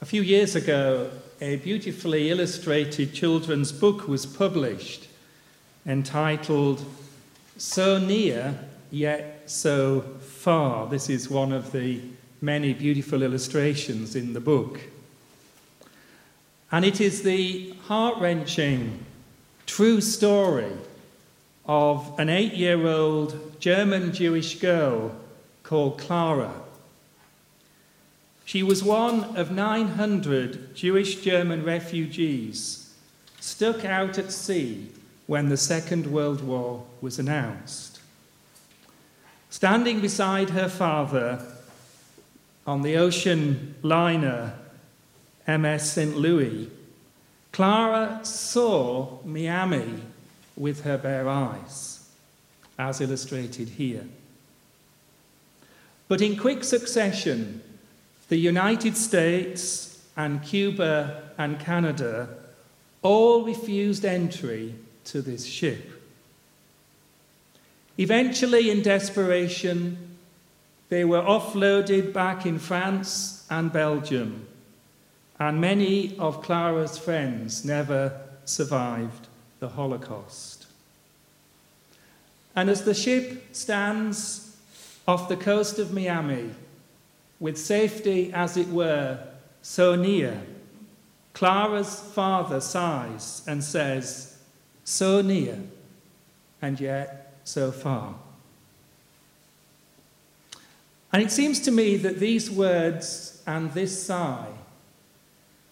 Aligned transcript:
A 0.00 0.06
few 0.06 0.22
years 0.22 0.54
ago, 0.54 1.10
a 1.40 1.56
beautifully 1.56 2.30
illustrated 2.30 3.12
children's 3.12 3.72
book 3.72 4.06
was 4.06 4.26
published 4.26 5.08
entitled 5.84 6.84
So 7.56 7.98
Near 7.98 8.56
Yet 8.92 9.42
So 9.46 10.02
Far. 10.20 10.86
This 10.86 11.10
is 11.10 11.28
one 11.28 11.50
of 11.50 11.72
the 11.72 12.00
many 12.40 12.74
beautiful 12.74 13.24
illustrations 13.24 14.14
in 14.14 14.34
the 14.34 14.40
book. 14.40 14.80
And 16.70 16.84
it 16.84 17.00
is 17.00 17.24
the 17.24 17.74
heart 17.86 18.18
wrenching, 18.18 19.04
true 19.66 20.00
story 20.00 20.70
of 21.66 22.14
an 22.20 22.28
eight 22.28 22.54
year 22.54 22.86
old 22.86 23.58
German 23.58 24.12
Jewish 24.12 24.60
girl 24.60 25.10
called 25.64 25.98
Clara 25.98 26.52
she 28.48 28.62
was 28.62 28.82
one 28.82 29.36
of 29.36 29.50
900 29.50 30.74
Jewish 30.74 31.16
German 31.16 31.62
refugees 31.62 32.94
stuck 33.40 33.84
out 33.84 34.16
at 34.16 34.32
sea 34.32 34.90
when 35.26 35.50
the 35.50 35.56
Second 35.58 36.06
World 36.06 36.42
War 36.42 36.86
was 37.02 37.18
announced. 37.18 38.00
Standing 39.50 40.00
beside 40.00 40.48
her 40.48 40.70
father 40.70 41.44
on 42.66 42.80
the 42.80 42.96
ocean 42.96 43.74
liner 43.82 44.54
MS 45.46 45.92
St. 45.92 46.16
Louis, 46.16 46.70
Clara 47.52 48.20
saw 48.22 49.18
Miami 49.26 50.00
with 50.56 50.84
her 50.84 50.96
bare 50.96 51.28
eyes, 51.28 52.08
as 52.78 53.02
illustrated 53.02 53.68
here. 53.68 54.06
But 56.08 56.22
in 56.22 56.38
quick 56.38 56.64
succession, 56.64 57.62
the 58.28 58.36
United 58.36 58.96
States 58.96 60.04
and 60.16 60.42
Cuba 60.42 61.22
and 61.38 61.58
Canada 61.58 62.28
all 63.02 63.44
refused 63.44 64.04
entry 64.04 64.74
to 65.04 65.22
this 65.22 65.44
ship. 65.44 65.90
Eventually, 67.96 68.70
in 68.70 68.82
desperation, 68.82 70.16
they 70.88 71.04
were 71.04 71.22
offloaded 71.22 72.12
back 72.12 72.46
in 72.46 72.58
France 72.58 73.46
and 73.50 73.72
Belgium, 73.72 74.46
and 75.38 75.60
many 75.60 76.16
of 76.18 76.42
Clara's 76.42 76.98
friends 76.98 77.64
never 77.64 78.20
survived 78.44 79.28
the 79.60 79.70
Holocaust. 79.70 80.66
And 82.54 82.68
as 82.68 82.84
the 82.84 82.94
ship 82.94 83.54
stands 83.54 84.56
off 85.06 85.28
the 85.28 85.36
coast 85.36 85.78
of 85.78 85.92
Miami, 85.92 86.50
with 87.40 87.58
safety, 87.58 88.32
as 88.32 88.56
it 88.56 88.68
were, 88.68 89.18
so 89.62 89.94
near, 89.94 90.40
Clara's 91.32 92.00
father 92.00 92.60
sighs 92.60 93.42
and 93.46 93.62
says, 93.62 94.38
So 94.84 95.22
near, 95.22 95.60
and 96.60 96.80
yet 96.80 97.38
so 97.44 97.70
far. 97.70 98.14
And 101.12 101.22
it 101.22 101.30
seems 101.30 101.60
to 101.60 101.70
me 101.70 101.96
that 101.96 102.18
these 102.18 102.50
words 102.50 103.42
and 103.46 103.72
this 103.72 104.04
sigh 104.04 104.48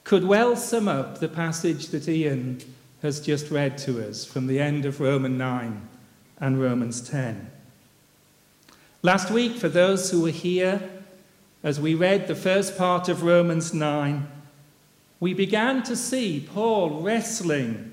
could 0.04 0.24
well 0.24 0.56
sum 0.56 0.88
up 0.88 1.18
the 1.18 1.28
passage 1.28 1.88
that 1.88 2.08
Ian 2.08 2.60
has 3.02 3.20
just 3.20 3.50
read 3.50 3.76
to 3.78 4.08
us 4.08 4.24
from 4.24 4.46
the 4.46 4.60
end 4.60 4.84
of 4.84 5.00
Romans 5.00 5.36
9 5.36 5.88
and 6.38 6.60
Romans 6.60 7.00
10. 7.00 7.50
Last 9.02 9.30
week, 9.30 9.56
for 9.56 9.68
those 9.68 10.10
who 10.10 10.22
were 10.22 10.30
here, 10.30 10.95
as 11.66 11.80
we 11.80 11.96
read 11.96 12.28
the 12.28 12.34
first 12.36 12.78
part 12.78 13.08
of 13.08 13.24
Romans 13.24 13.74
9, 13.74 14.24
we 15.18 15.34
began 15.34 15.82
to 15.82 15.96
see 15.96 16.48
Paul 16.54 17.00
wrestling 17.00 17.92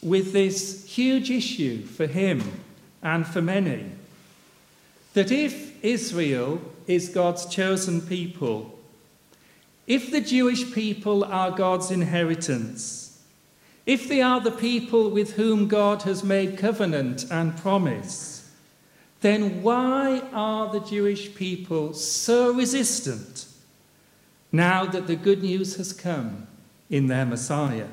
with 0.00 0.32
this 0.32 0.86
huge 0.86 1.28
issue 1.28 1.82
for 1.82 2.06
him 2.06 2.62
and 3.02 3.26
for 3.26 3.42
many. 3.42 3.86
That 5.14 5.32
if 5.32 5.84
Israel 5.84 6.60
is 6.86 7.08
God's 7.08 7.46
chosen 7.46 8.02
people, 8.02 8.78
if 9.88 10.12
the 10.12 10.20
Jewish 10.20 10.72
people 10.72 11.24
are 11.24 11.50
God's 11.50 11.90
inheritance, 11.90 13.20
if 13.84 14.08
they 14.08 14.22
are 14.22 14.38
the 14.38 14.52
people 14.52 15.10
with 15.10 15.32
whom 15.32 15.66
God 15.66 16.02
has 16.02 16.22
made 16.22 16.56
covenant 16.56 17.26
and 17.32 17.56
promise, 17.56 18.37
then 19.20 19.62
why 19.62 20.22
are 20.32 20.70
the 20.70 20.80
Jewish 20.80 21.34
people 21.34 21.92
so 21.92 22.52
resistant 22.52 23.46
now 24.52 24.84
that 24.84 25.06
the 25.06 25.16
good 25.16 25.42
news 25.42 25.76
has 25.76 25.92
come 25.92 26.46
in 26.88 27.08
their 27.08 27.26
Messiah? 27.26 27.88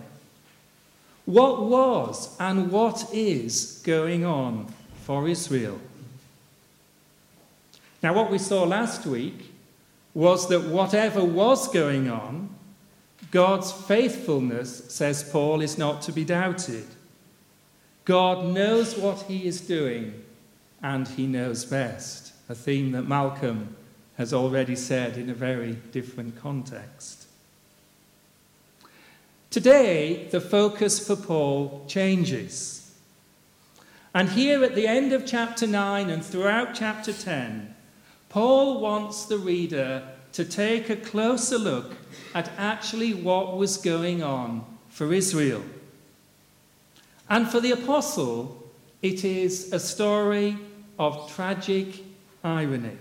What 1.25 1.63
was 1.63 2.35
and 2.39 2.71
what 2.71 3.11
is 3.11 3.81
going 3.83 4.23
on 4.23 4.71
for 5.03 5.27
Israel? 5.27 5.79
Now, 8.03 8.13
what 8.13 8.29
we 8.29 8.37
saw 8.37 8.63
last 8.63 9.07
week 9.07 9.51
was 10.13 10.47
that 10.49 10.65
whatever 10.65 11.23
was 11.23 11.67
going 11.69 12.07
on, 12.07 12.49
God's 13.31 13.71
faithfulness, 13.71 14.93
says 14.93 15.23
Paul, 15.23 15.61
is 15.61 15.79
not 15.79 16.03
to 16.03 16.11
be 16.11 16.23
doubted. 16.23 16.85
God 18.05 18.53
knows 18.53 18.95
what 18.95 19.23
he 19.23 19.47
is 19.47 19.59
doing 19.59 20.24
and 20.85 21.07
he 21.07 21.25
knows 21.25 21.65
best, 21.65 22.31
a 22.47 22.53
theme 22.53 22.91
that 22.91 23.07
Malcolm 23.07 23.75
has 24.17 24.31
already 24.31 24.75
said 24.75 25.17
in 25.17 25.31
a 25.31 25.33
very 25.33 25.73
different 25.91 26.39
context. 26.39 27.25
Today, 29.49 30.27
the 30.29 30.39
focus 30.39 31.05
for 31.05 31.15
Paul 31.15 31.83
changes. 31.87 32.93
And 34.13 34.29
here 34.29 34.63
at 34.63 34.75
the 34.75 34.85
end 34.85 35.11
of 35.11 35.25
chapter 35.25 35.65
9 35.65 36.11
and 36.11 36.23
throughout 36.23 36.75
chapter 36.75 37.13
10, 37.13 37.73
Paul 38.29 38.79
wants 38.79 39.25
the 39.25 39.39
reader 39.39 40.03
to 40.33 40.45
take 40.45 40.91
a 40.91 40.97
closer 40.97 41.57
look 41.57 41.95
at 42.35 42.51
actually 42.59 43.15
what 43.15 43.57
was 43.57 43.77
going 43.77 44.21
on 44.21 44.63
for 44.89 45.11
Israel. 45.11 45.63
And 47.27 47.49
for 47.49 47.59
the 47.59 47.71
apostle, 47.71 48.61
it 49.01 49.25
is 49.25 49.73
a 49.73 49.79
story 49.79 50.59
of 50.97 51.31
tragic 51.33 52.03
irony. 52.43 52.97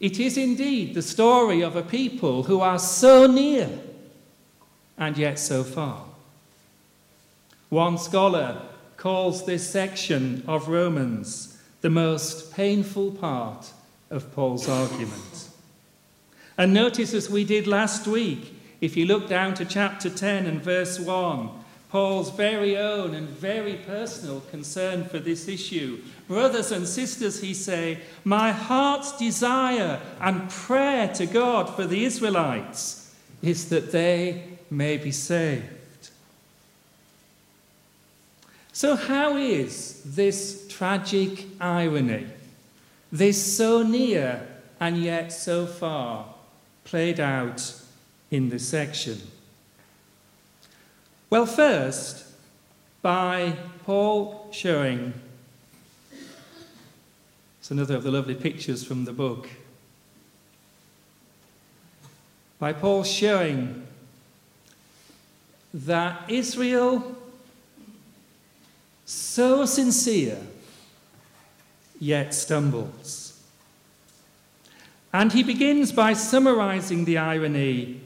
It 0.00 0.18
is 0.20 0.36
indeed 0.36 0.94
the 0.94 1.02
story 1.02 1.62
of 1.62 1.76
a 1.76 1.82
people 1.82 2.42
who 2.44 2.60
are 2.60 2.78
so 2.78 3.26
near 3.26 3.70
and 4.98 5.16
yet 5.16 5.38
so 5.38 5.64
far. 5.64 6.04
One 7.70 7.98
scholar 7.98 8.60
calls 8.96 9.46
this 9.46 9.68
section 9.68 10.44
of 10.46 10.68
Romans 10.68 11.58
the 11.80 11.90
most 11.90 12.52
painful 12.54 13.10
part 13.12 13.72
of 14.10 14.32
Paul's 14.34 14.68
argument. 14.68 15.48
And 16.56 16.72
notice, 16.72 17.12
as 17.14 17.28
we 17.28 17.44
did 17.44 17.66
last 17.66 18.06
week, 18.06 18.54
if 18.80 18.96
you 18.96 19.06
look 19.06 19.28
down 19.28 19.54
to 19.54 19.64
chapter 19.64 20.08
10 20.08 20.46
and 20.46 20.62
verse 20.62 20.98
1, 21.00 21.50
Paul's 21.94 22.30
very 22.30 22.76
own 22.76 23.14
and 23.14 23.28
very 23.28 23.74
personal 23.74 24.40
concern 24.50 25.04
for 25.04 25.20
this 25.20 25.46
issue. 25.46 26.02
Brothers 26.26 26.72
and 26.72 26.88
sisters, 26.88 27.40
he 27.40 27.54
say, 27.54 28.00
my 28.24 28.50
heart's 28.50 29.16
desire 29.16 30.00
and 30.20 30.50
prayer 30.50 31.06
to 31.14 31.24
God 31.24 31.72
for 31.76 31.86
the 31.86 32.04
Israelites 32.04 33.14
is 33.42 33.68
that 33.68 33.92
they 33.92 34.42
may 34.72 34.96
be 34.96 35.12
saved. 35.12 36.10
So, 38.72 38.96
how 38.96 39.36
is 39.36 40.02
this 40.04 40.66
tragic 40.68 41.46
irony, 41.60 42.26
this 43.12 43.56
so 43.56 43.84
near 43.84 44.44
and 44.80 45.00
yet 45.00 45.32
so 45.32 45.64
far, 45.64 46.26
played 46.82 47.20
out 47.20 47.72
in 48.32 48.48
this 48.48 48.68
section? 48.68 49.20
Well, 51.34 51.46
first, 51.46 52.26
by 53.02 53.56
Paul 53.82 54.46
showing, 54.52 55.12
it's 57.58 57.72
another 57.72 57.96
of 57.96 58.04
the 58.04 58.12
lovely 58.12 58.36
pictures 58.36 58.84
from 58.84 59.04
the 59.04 59.12
book, 59.12 59.48
by 62.60 62.72
Paul 62.72 63.02
showing 63.02 63.84
that 65.74 66.22
Israel, 66.28 67.16
so 69.04 69.66
sincere, 69.66 70.38
yet 71.98 72.32
stumbles. 72.32 73.42
And 75.12 75.32
he 75.32 75.42
begins 75.42 75.90
by 75.90 76.12
summarizing 76.12 77.06
the 77.06 77.18
irony 77.18 78.03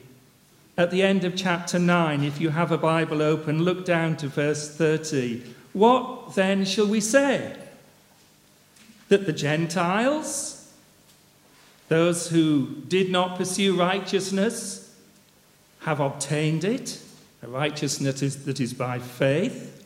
at 0.79 0.93
the 0.93 1.03
end 1.03 1.25
of 1.25 1.35
chapter 1.35 1.77
9, 1.77 2.23
if 2.23 2.41
you 2.41 2.51
have 2.51 2.71
a 2.71 2.79
Bible 2.79 3.21
open, 3.21 3.65
look 3.65 3.85
down 3.85 4.17
to 4.19 4.29
verse 4.29 4.71
30. 4.71 5.43
What 5.73 6.37
then 6.37 6.65
shall 6.65 6.87
we 6.87 7.01
say? 7.01 7.57
That 9.09 9.27
the 9.27 9.33
Gentiles, 9.33 10.73
those 11.89 12.29
who 12.29 12.77
did 12.87 13.11
not 13.11 13.37
pursue 13.37 13.77
righteousness, 13.77 14.97
have 15.81 15.99
obtained 15.99 16.63
it, 16.63 17.03
a 17.43 17.49
righteousness 17.49 18.37
that 18.37 18.61
is 18.61 18.73
by 18.73 19.01
faith. 19.01 19.85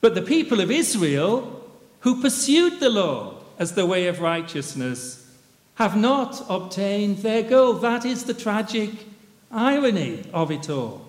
But 0.00 0.14
the 0.14 0.22
people 0.22 0.60
of 0.60 0.70
Israel, 0.70 1.68
who 2.00 2.22
pursued 2.22 2.78
the 2.78 2.88
law 2.88 3.34
as 3.58 3.72
the 3.72 3.84
way 3.84 4.06
of 4.06 4.20
righteousness, 4.20 5.28
have 5.74 5.96
not 5.96 6.46
obtained 6.48 7.18
their 7.18 7.42
goal. 7.42 7.72
That 7.74 8.04
is 8.04 8.24
the 8.24 8.34
tragic 8.34 9.09
irony 9.50 10.24
of 10.32 10.50
it 10.50 10.70
all. 10.70 11.08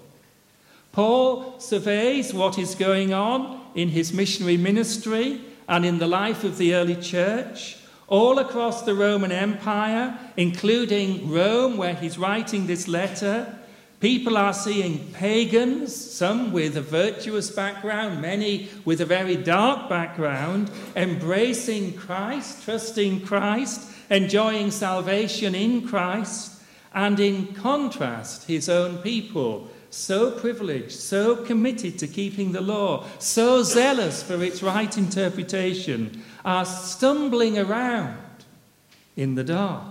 Paul 0.92 1.60
surveys 1.60 2.34
what 2.34 2.58
is 2.58 2.76
going 2.76 3.14
on 3.14 3.62
in 3.76 3.90
his 3.90 4.12
missionary 4.12 4.58
ministry 4.58 5.42
and 5.68 5.86
in 5.86 6.00
the 6.00 6.08
life 6.08 6.44
of 6.44 6.58
the 6.58 6.76
early 6.76 6.96
church 6.96 7.78
all 8.12 8.40
across 8.40 8.82
the 8.82 8.94
Roman 8.94 9.32
Empire, 9.32 10.20
including 10.36 11.32
Rome, 11.32 11.78
where 11.78 11.96
he's 11.96 12.18
writing 12.18 12.68
this 12.68 12.90
letter. 12.90 13.58
People 14.02 14.36
are 14.36 14.54
seeing 14.54 15.14
pagans, 15.14 15.96
some 15.96 16.52
with 16.52 16.76
a 16.76 16.82
virtuous 16.82 17.50
background, 17.50 18.22
many 18.22 18.68
with 18.84 19.00
a 19.00 19.06
very 19.06 19.38
dark 19.38 19.88
background, 19.88 20.70
embracing 20.98 21.94
Christ, 21.94 22.64
trusting 22.66 23.22
Christ, 23.22 23.90
enjoying 24.10 24.72
salvation 24.72 25.56
in 25.56 25.88
Christ, 25.88 26.61
and 26.94 27.20
in 27.20 27.54
contrast, 27.54 28.48
his 28.48 28.68
own 28.68 28.98
people 28.98 29.70
so 29.90 30.32
privileged, 30.32 30.92
so 30.92 31.36
committed 31.36 32.00
to 32.00 32.08
keeping 32.08 32.52
the 32.52 32.62
law, 32.62 33.06
so 33.20 33.62
zealous 33.62 34.24
for 34.24 34.42
its 34.42 34.64
right 34.64 34.98
interpretation, 34.98 36.24
are 36.46 36.66
stumbling 36.66 37.58
around 37.58 38.18
in 39.18 39.36
the 39.36 39.44
dark. 39.44 39.84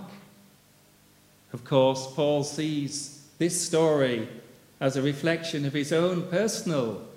Of 1.53 1.63
course, 1.63 2.07
Paul 2.13 2.43
sees 2.43 3.27
this 3.37 3.59
story 3.59 4.27
as 4.79 4.97
a 4.97 5.01
reflection 5.01 5.65
of 5.65 5.73
his 5.73 5.93
own 5.93 6.23
personal 6.23 7.07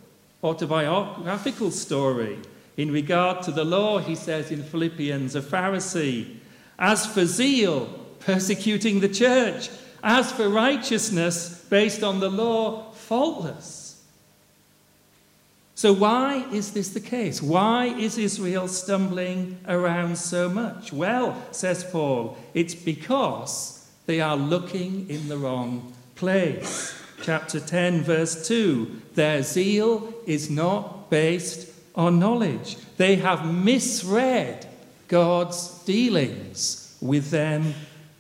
autobiographical 0.42 1.70
story. 1.70 2.38
In 2.76 2.90
regard 2.90 3.42
to 3.44 3.50
the 3.50 3.64
law, 3.64 3.98
he 3.98 4.14
says 4.14 4.50
in 4.50 4.62
Philippians, 4.62 5.34
a 5.34 5.40
Pharisee, 5.40 6.36
as 6.78 7.06
for 7.06 7.24
zeal, 7.24 8.03
persecuting 8.24 9.00
the 9.00 9.08
church, 9.08 9.70
as 10.02 10.32
for 10.32 10.48
righteousness 10.48 11.64
based 11.70 12.02
on 12.02 12.20
the 12.20 12.30
law, 12.30 12.90
faultless. 12.92 14.02
So, 15.74 15.92
why 15.92 16.46
is 16.52 16.72
this 16.72 16.90
the 16.90 17.00
case? 17.00 17.42
Why 17.42 17.86
is 17.86 18.16
Israel 18.16 18.68
stumbling 18.68 19.58
around 19.66 20.16
so 20.16 20.48
much? 20.48 20.92
Well, 20.92 21.42
says 21.50 21.84
Paul, 21.84 22.36
it's 22.54 22.74
because 22.74 23.86
they 24.06 24.20
are 24.20 24.36
looking 24.36 25.08
in 25.10 25.28
the 25.28 25.36
wrong 25.36 25.92
place. 26.14 26.94
Chapter 27.22 27.58
10, 27.58 28.02
verse 28.02 28.46
2 28.46 29.02
Their 29.14 29.42
zeal 29.42 30.14
is 30.26 30.48
not 30.48 31.10
based 31.10 31.72
on 31.94 32.18
knowledge. 32.18 32.76
They 32.96 33.16
have 33.16 33.52
misread 33.52 34.66
God's 35.08 35.82
dealings 35.84 36.96
with 37.00 37.30
them 37.30 37.74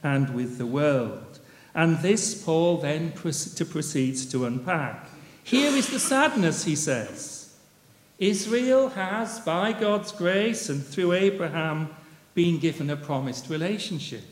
and 0.04 0.32
with 0.34 0.58
the 0.58 0.66
world. 0.66 1.40
And 1.74 1.98
this 1.98 2.40
Paul 2.44 2.78
then 2.78 3.10
proceeds 3.10 4.26
to 4.26 4.46
unpack. 4.46 5.08
Here 5.42 5.72
is 5.72 5.88
the 5.88 5.98
sadness, 5.98 6.64
he 6.64 6.76
says. 6.76 7.54
Israel 8.18 8.90
has, 8.90 9.40
by 9.40 9.72
God's 9.72 10.12
grace 10.12 10.68
and 10.68 10.86
through 10.86 11.14
Abraham, 11.14 11.90
been 12.34 12.58
given 12.58 12.90
a 12.90 12.96
promised 12.96 13.50
relationship. 13.50 14.22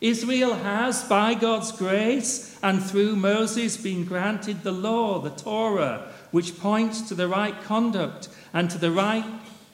Israel 0.00 0.54
has, 0.54 1.02
by 1.04 1.34
God's 1.34 1.72
grace 1.72 2.58
and 2.62 2.82
through 2.82 3.16
Moses, 3.16 3.76
been 3.76 4.04
granted 4.04 4.62
the 4.62 4.72
law, 4.72 5.18
the 5.18 5.30
Torah, 5.30 6.12
which 6.30 6.60
points 6.60 7.00
to 7.08 7.14
the 7.14 7.28
right 7.28 7.60
conduct 7.62 8.28
and 8.52 8.70
to 8.70 8.78
the 8.78 8.92
right 8.92 9.24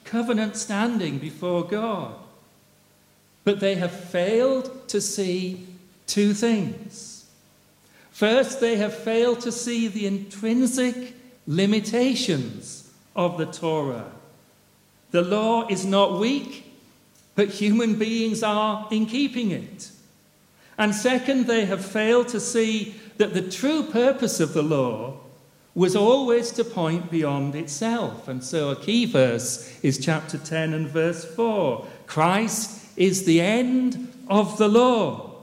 covenant 0.05 0.55
standing 0.55 1.19
before 1.19 1.65
God. 1.65 2.15
But 3.43 3.59
they 3.59 3.75
have 3.75 3.91
failed 3.91 4.87
to 4.89 5.01
see 5.01 5.67
two 6.07 6.33
things. 6.33 7.25
First, 8.11 8.59
they 8.59 8.77
have 8.77 8.95
failed 8.95 9.41
to 9.41 9.51
see 9.51 9.87
the 9.87 10.05
intrinsic 10.05 11.13
limitations 11.47 12.91
of 13.15 13.37
the 13.37 13.45
Torah. 13.45 14.11
The 15.11 15.23
law 15.23 15.67
is 15.67 15.85
not 15.85 16.19
weak, 16.19 16.71
but 17.35 17.49
human 17.49 17.95
beings 17.95 18.43
are 18.43 18.87
in 18.91 19.05
keeping 19.05 19.51
it. 19.51 19.91
And 20.77 20.93
second, 20.93 21.47
they 21.47 21.65
have 21.65 21.85
failed 21.85 22.29
to 22.29 22.39
see 22.39 22.95
that 23.17 23.33
the 23.33 23.47
true 23.49 23.83
purpose 23.83 24.39
of 24.39 24.53
the 24.53 24.63
law 24.63 25.17
was 25.75 25.95
always 25.95 26.51
to 26.51 26.63
point 26.63 27.09
beyond 27.09 27.55
itself. 27.55 28.27
And 28.27 28.43
so 28.43 28.69
a 28.69 28.75
key 28.75 29.05
verse 29.05 29.79
is 29.81 30.03
chapter 30.03 30.37
10 30.37 30.73
and 30.73 30.87
verse 30.87 31.25
4 31.25 31.87
Christ 32.05 32.82
is 32.95 33.25
the 33.25 33.41
end 33.41 34.13
of 34.29 34.57
the 34.57 34.67
law 34.67 35.33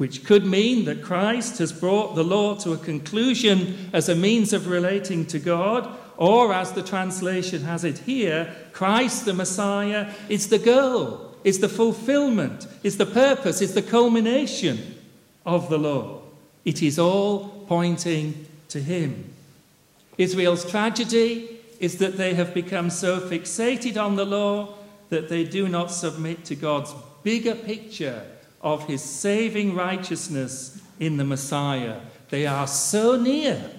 which 0.00 0.24
could 0.24 0.46
mean 0.46 0.86
that 0.86 1.02
Christ 1.02 1.58
has 1.58 1.74
brought 1.74 2.14
the 2.14 2.24
law 2.24 2.54
to 2.60 2.72
a 2.72 2.78
conclusion 2.78 3.90
as 3.92 4.08
a 4.08 4.14
means 4.14 4.54
of 4.54 4.66
relating 4.66 5.26
to 5.26 5.38
God, 5.38 5.94
or 6.16 6.54
as 6.54 6.72
the 6.72 6.82
translation 6.82 7.64
has 7.64 7.84
it 7.84 7.98
here, 7.98 8.50
Christ 8.72 9.26
the 9.26 9.34
Messiah 9.34 10.10
is 10.30 10.48
the 10.48 10.58
goal, 10.58 11.36
is 11.44 11.58
the 11.58 11.68
fulfillment, 11.68 12.66
is 12.82 12.96
the 12.96 13.04
purpose, 13.04 13.60
is 13.60 13.74
the 13.74 13.82
culmination 13.82 14.94
of 15.44 15.68
the 15.68 15.78
law. 15.78 16.22
It 16.64 16.82
is 16.82 16.98
all 16.98 17.66
pointing 17.68 18.46
to 18.70 18.80
Him. 18.80 19.30
Israel's 20.16 20.64
tragedy 20.64 21.60
is 21.78 21.98
that 21.98 22.16
they 22.16 22.32
have 22.32 22.54
become 22.54 22.88
so 22.88 23.20
fixated 23.20 24.02
on 24.02 24.16
the 24.16 24.24
law 24.24 24.76
that 25.10 25.28
they 25.28 25.44
do 25.44 25.68
not 25.68 25.90
submit 25.90 26.44
to 26.46 26.56
God's 26.56 26.94
bigger 27.22 27.54
picture 27.54 28.24
of 28.62 28.86
his 28.86 29.02
saving 29.02 29.74
righteousness 29.74 30.80
in 30.98 31.16
the 31.16 31.24
Messiah. 31.24 32.00
They 32.30 32.46
are 32.46 32.66
so 32.66 33.20
near 33.20 33.70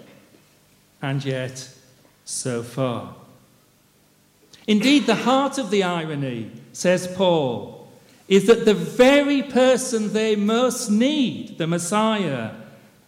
and 1.02 1.24
yet 1.24 1.70
so 2.26 2.64
far. 2.64 3.16
Indeed, 4.68 5.06
the 5.06 5.16
heart 5.16 5.58
of 5.58 5.72
the 5.72 5.84
irony, 5.84 6.52
says 6.74 7.08
Paul, 7.08 7.90
is 8.28 8.48
that 8.48 8.66
the 8.66 8.74
very 8.74 9.44
person 9.44 10.14
they 10.14 10.36
most 10.36 10.90
need, 10.90 11.58
the 11.58 11.68
Messiah, 11.68 12.52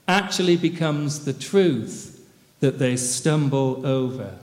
actually 0.08 0.58
becomes 0.58 1.26
the 1.26 1.34
truth 1.34 2.28
that 2.60 2.80
they 2.80 2.98
stumble 2.98 3.86
over. 3.86 4.36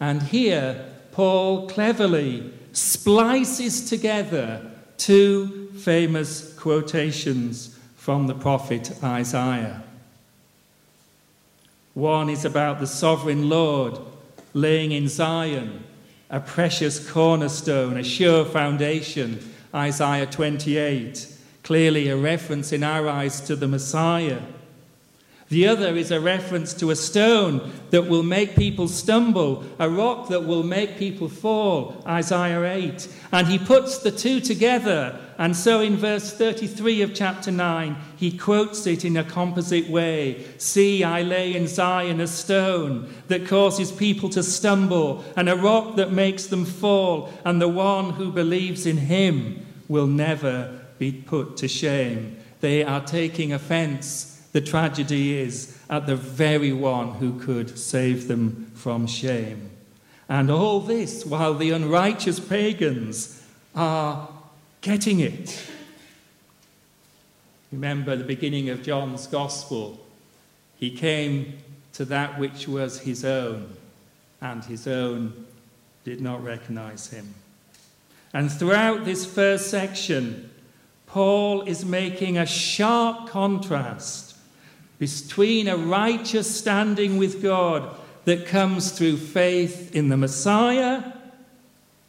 And 0.00 0.22
here, 0.22 0.84
Paul 1.12 1.68
cleverly 1.68 2.52
splices 2.72 3.88
together 3.88 4.70
two 4.96 5.70
famous 5.78 6.56
quotations 6.58 7.78
from 7.96 8.26
the 8.26 8.34
prophet 8.34 8.92
Isaiah. 9.02 9.82
One 11.94 12.30
is 12.30 12.44
about 12.44 12.80
the 12.80 12.86
sovereign 12.86 13.48
Lord 13.48 13.98
laying 14.54 14.92
in 14.92 15.08
Zion 15.08 15.84
a 16.32 16.40
precious 16.40 17.10
cornerstone, 17.10 17.98
a 17.98 18.02
sure 18.02 18.44
foundation, 18.46 19.38
Isaiah 19.74 20.24
28, 20.24 21.28
clearly 21.62 22.08
a 22.08 22.16
reference 22.16 22.72
in 22.72 22.82
our 22.82 23.06
eyes 23.06 23.42
to 23.42 23.54
the 23.54 23.68
Messiah. 23.68 24.40
The 25.52 25.68
other 25.68 25.94
is 25.96 26.10
a 26.10 26.18
reference 26.18 26.72
to 26.72 26.92
a 26.92 26.96
stone 26.96 27.70
that 27.90 28.08
will 28.08 28.22
make 28.22 28.56
people 28.56 28.88
stumble, 28.88 29.66
a 29.78 29.90
rock 29.90 30.30
that 30.30 30.46
will 30.46 30.62
make 30.62 30.96
people 30.96 31.28
fall, 31.28 32.02
Isaiah 32.06 32.64
8. 32.64 33.06
And 33.32 33.46
he 33.46 33.58
puts 33.58 33.98
the 33.98 34.10
two 34.10 34.40
together. 34.40 35.20
And 35.36 35.54
so 35.54 35.82
in 35.82 35.98
verse 35.98 36.32
33 36.32 37.02
of 37.02 37.12
chapter 37.12 37.50
9, 37.50 37.94
he 38.16 38.34
quotes 38.38 38.86
it 38.86 39.04
in 39.04 39.18
a 39.18 39.24
composite 39.24 39.90
way 39.90 40.42
See, 40.56 41.04
I 41.04 41.20
lay 41.20 41.54
in 41.54 41.66
Zion 41.66 42.22
a 42.22 42.26
stone 42.26 43.12
that 43.28 43.46
causes 43.46 43.92
people 43.92 44.30
to 44.30 44.42
stumble, 44.42 45.22
and 45.36 45.50
a 45.50 45.56
rock 45.56 45.96
that 45.96 46.12
makes 46.12 46.46
them 46.46 46.64
fall, 46.64 47.30
and 47.44 47.60
the 47.60 47.68
one 47.68 48.14
who 48.14 48.32
believes 48.32 48.86
in 48.86 48.96
him 48.96 49.66
will 49.86 50.06
never 50.06 50.80
be 50.98 51.12
put 51.12 51.58
to 51.58 51.68
shame. 51.68 52.38
They 52.60 52.82
are 52.82 53.04
taking 53.04 53.52
offense 53.52 54.31
the 54.52 54.60
tragedy 54.60 55.38
is 55.38 55.78
at 55.88 56.06
the 56.06 56.16
very 56.16 56.72
one 56.72 57.14
who 57.14 57.38
could 57.40 57.78
save 57.78 58.28
them 58.28 58.70
from 58.74 59.06
shame. 59.06 59.70
And 60.28 60.50
all 60.50 60.80
this 60.80 61.26
while 61.26 61.54
the 61.54 61.70
unrighteous 61.70 62.38
pagans 62.38 63.42
are 63.74 64.28
getting 64.82 65.20
it. 65.20 65.68
Remember 67.70 68.14
the 68.14 68.24
beginning 68.24 68.68
of 68.68 68.82
John's 68.82 69.26
Gospel. 69.26 69.98
He 70.76 70.90
came 70.90 71.58
to 71.94 72.04
that 72.06 72.38
which 72.38 72.68
was 72.68 73.00
his 73.00 73.24
own, 73.24 73.74
and 74.40 74.64
his 74.64 74.86
own 74.86 75.46
did 76.04 76.20
not 76.20 76.42
recognize 76.42 77.08
him. 77.08 77.34
And 78.34 78.50
throughout 78.50 79.04
this 79.04 79.24
first 79.24 79.70
section, 79.70 80.50
Paul 81.06 81.62
is 81.62 81.84
making 81.84 82.38
a 82.38 82.46
sharp 82.46 83.28
contrast 83.28 84.31
between 85.02 85.66
a 85.66 85.76
righteous 85.76 86.48
standing 86.48 87.16
with 87.16 87.42
God 87.42 87.92
that 88.24 88.46
comes 88.46 88.92
through 88.92 89.16
faith 89.16 89.96
in 89.96 90.10
the 90.10 90.16
Messiah 90.16 91.02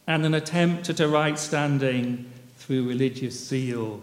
and 0.05 0.23
an 0.27 0.35
attempt 0.35 0.91
at 0.91 1.00
a 1.00 1.07
right 1.07 1.39
standing 1.39 2.31
through 2.57 2.88
religious 2.88 3.47
zeal 3.47 4.00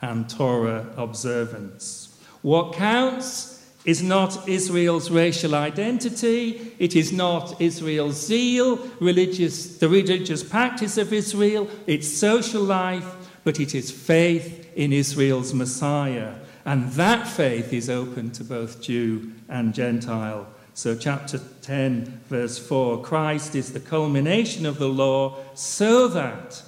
and 0.00 0.28
Torah 0.28 0.92
observance. 0.96 2.20
What 2.42 2.72
counts 2.72 3.64
is 3.84 4.02
not 4.02 4.48
Israel's 4.48 5.08
racial 5.08 5.54
identity, 5.54 6.74
it 6.80 6.96
is 6.96 7.12
not 7.12 7.60
Israel's 7.60 8.26
zeal, 8.26 8.76
religious, 8.98 9.78
the 9.78 9.88
religious 9.88 10.42
practice 10.42 10.98
of 10.98 11.12
Israel, 11.12 11.70
its 11.86 12.08
social 12.08 12.64
life, 12.64 13.06
but 13.44 13.60
it 13.60 13.72
is 13.72 13.92
faith 13.92 14.72
in 14.74 14.92
Israel's 14.92 15.54
Messiah. 15.54 16.41
And 16.64 16.90
that 16.92 17.26
faith 17.26 17.72
is 17.72 17.90
open 17.90 18.30
to 18.32 18.44
both 18.44 18.80
Jew 18.80 19.32
and 19.48 19.74
Gentile. 19.74 20.46
So, 20.74 20.94
chapter 20.94 21.40
10, 21.62 22.20
verse 22.28 22.58
4 22.58 23.02
Christ 23.02 23.54
is 23.54 23.72
the 23.72 23.80
culmination 23.80 24.64
of 24.64 24.78
the 24.78 24.88
law 24.88 25.36
so 25.54 26.08
that 26.08 26.62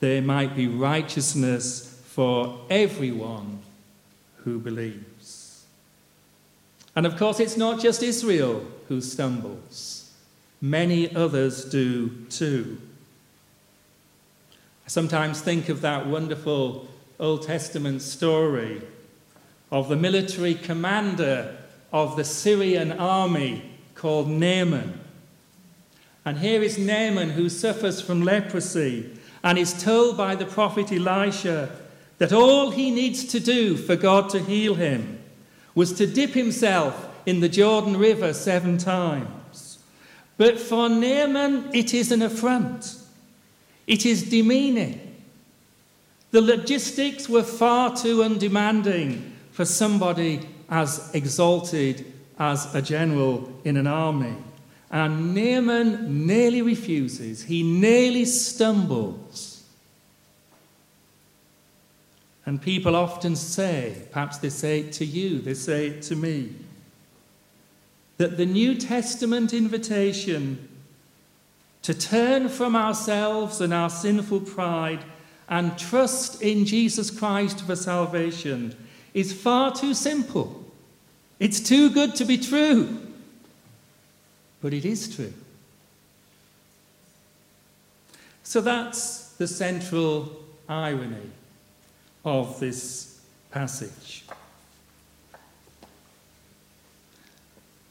there 0.00 0.22
might 0.22 0.54
be 0.54 0.68
righteousness 0.68 2.00
for 2.06 2.60
everyone 2.70 3.60
who 4.44 4.58
believes. 4.58 5.64
And 6.94 7.06
of 7.06 7.16
course, 7.16 7.40
it's 7.40 7.56
not 7.56 7.80
just 7.80 8.02
Israel 8.02 8.64
who 8.88 9.00
stumbles, 9.00 10.12
many 10.60 11.14
others 11.14 11.64
do 11.64 12.08
too. 12.26 12.80
I 14.86 14.88
sometimes 14.88 15.40
think 15.40 15.68
of 15.68 15.80
that 15.82 16.06
wonderful 16.06 16.88
Old 17.20 17.42
Testament 17.42 18.02
story 18.02 18.82
of 19.70 19.88
the 19.88 19.96
military 19.96 20.54
commander 20.54 21.56
of 21.92 22.16
the 22.16 22.24
Syrian 22.24 22.92
army 22.92 23.62
called 23.94 24.28
Naaman. 24.28 25.00
And 26.24 26.38
here 26.38 26.62
is 26.62 26.78
Naaman 26.78 27.30
who 27.30 27.48
suffers 27.48 28.00
from 28.00 28.22
leprosy 28.22 29.10
and 29.42 29.58
is 29.58 29.82
told 29.82 30.16
by 30.16 30.34
the 30.34 30.46
prophet 30.46 30.92
Elisha 30.92 31.70
that 32.18 32.32
all 32.32 32.70
he 32.70 32.90
needs 32.90 33.24
to 33.26 33.40
do 33.40 33.76
for 33.76 33.96
God 33.96 34.28
to 34.30 34.38
heal 34.38 34.74
him 34.74 35.18
was 35.74 35.92
to 35.94 36.06
dip 36.06 36.30
himself 36.30 37.08
in 37.24 37.40
the 37.40 37.48
Jordan 37.48 37.96
River 37.96 38.32
seven 38.32 38.78
times. 38.78 39.78
But 40.36 40.58
for 40.58 40.88
Naaman, 40.88 41.70
it 41.72 41.94
is 41.94 42.10
an 42.12 42.22
affront, 42.22 42.96
it 43.86 44.04
is 44.04 44.28
demeaning. 44.28 45.04
The 46.30 46.42
logistics 46.42 47.28
were 47.28 47.42
far 47.42 47.96
too 47.96 48.22
undemanding 48.22 49.37
for 49.58 49.64
somebody 49.64 50.38
as 50.70 51.10
exalted 51.14 52.06
as 52.38 52.72
a 52.76 52.80
general 52.80 53.52
in 53.64 53.76
an 53.76 53.88
army. 53.88 54.36
And 54.88 55.34
Naaman 55.34 56.28
nearly 56.28 56.62
refuses, 56.62 57.42
he 57.42 57.64
nearly 57.64 58.24
stumbles. 58.24 59.64
And 62.46 62.62
people 62.62 62.94
often 62.94 63.34
say, 63.34 64.06
perhaps 64.12 64.38
they 64.38 64.48
say 64.48 64.78
it 64.78 64.92
to 64.92 65.04
you, 65.04 65.40
they 65.40 65.54
say 65.54 65.88
it 65.88 66.02
to 66.02 66.14
me, 66.14 66.54
that 68.18 68.36
the 68.36 68.46
New 68.46 68.76
Testament 68.76 69.52
invitation 69.52 70.68
to 71.82 71.94
turn 71.94 72.48
from 72.48 72.76
ourselves 72.76 73.60
and 73.60 73.74
our 73.74 73.90
sinful 73.90 74.42
pride 74.42 75.04
and 75.48 75.76
trust 75.76 76.42
in 76.42 76.64
Jesus 76.64 77.10
Christ 77.10 77.66
for 77.66 77.74
salvation 77.74 78.76
is 79.18 79.32
far 79.32 79.74
too 79.74 79.94
simple. 79.94 80.64
It's 81.40 81.58
too 81.58 81.90
good 81.90 82.14
to 82.16 82.24
be 82.24 82.38
true. 82.38 83.00
But 84.62 84.72
it 84.72 84.84
is 84.84 85.12
true. 85.14 85.32
So 88.44 88.60
that's 88.60 89.32
the 89.32 89.48
central 89.48 90.44
irony 90.68 91.30
of 92.24 92.60
this 92.60 93.20
passage. 93.50 94.24